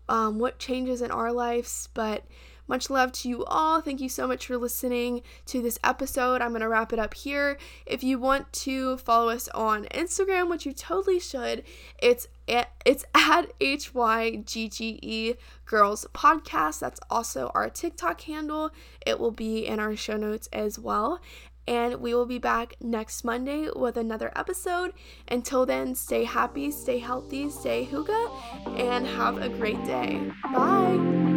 um, 0.09 0.39
what 0.39 0.59
changes 0.59 1.01
in 1.01 1.11
our 1.11 1.31
lives 1.31 1.89
but 1.93 2.23
much 2.67 2.89
love 2.89 3.11
to 3.13 3.29
you 3.29 3.45
all. 3.45 3.81
Thank 3.81 4.01
you 4.01 4.09
so 4.09 4.27
much 4.27 4.45
for 4.47 4.57
listening 4.57 5.21
to 5.45 5.61
this 5.61 5.79
episode. 5.83 6.41
I'm 6.41 6.49
going 6.49 6.61
to 6.61 6.67
wrap 6.67 6.91
it 6.91 6.99
up 6.99 7.13
here. 7.13 7.57
If 7.85 8.03
you 8.03 8.19
want 8.19 8.51
to 8.53 8.97
follow 8.97 9.29
us 9.29 9.47
on 9.49 9.85
Instagram, 9.85 10.49
which 10.49 10.65
you 10.65 10.73
totally 10.73 11.19
should, 11.19 11.63
it's 12.01 12.27
at, 12.47 12.71
it's 12.85 13.05
at 13.15 13.51
HYGGE 13.59 15.37
Girls 15.65 16.05
Podcast. 16.13 16.79
That's 16.79 16.99
also 17.09 17.51
our 17.53 17.69
TikTok 17.69 18.21
handle. 18.21 18.71
It 19.05 19.19
will 19.19 19.31
be 19.31 19.65
in 19.65 19.79
our 19.79 19.95
show 19.95 20.17
notes 20.17 20.49
as 20.51 20.77
well 20.77 21.21
and 21.67 21.95
we 21.95 22.13
will 22.13 22.25
be 22.25 22.39
back 22.39 22.75
next 22.81 23.23
Monday 23.23 23.69
with 23.75 23.97
another 23.97 24.31
episode. 24.35 24.93
Until 25.27 25.65
then, 25.65 25.95
stay 25.95 26.23
happy, 26.23 26.71
stay 26.71 26.99
healthy, 26.99 27.49
stay 27.49 27.85
hygge, 27.85 28.79
and 28.79 29.05
have 29.05 29.37
a 29.37 29.49
great 29.49 29.83
day. 29.85 30.21
Bye. 30.53 31.36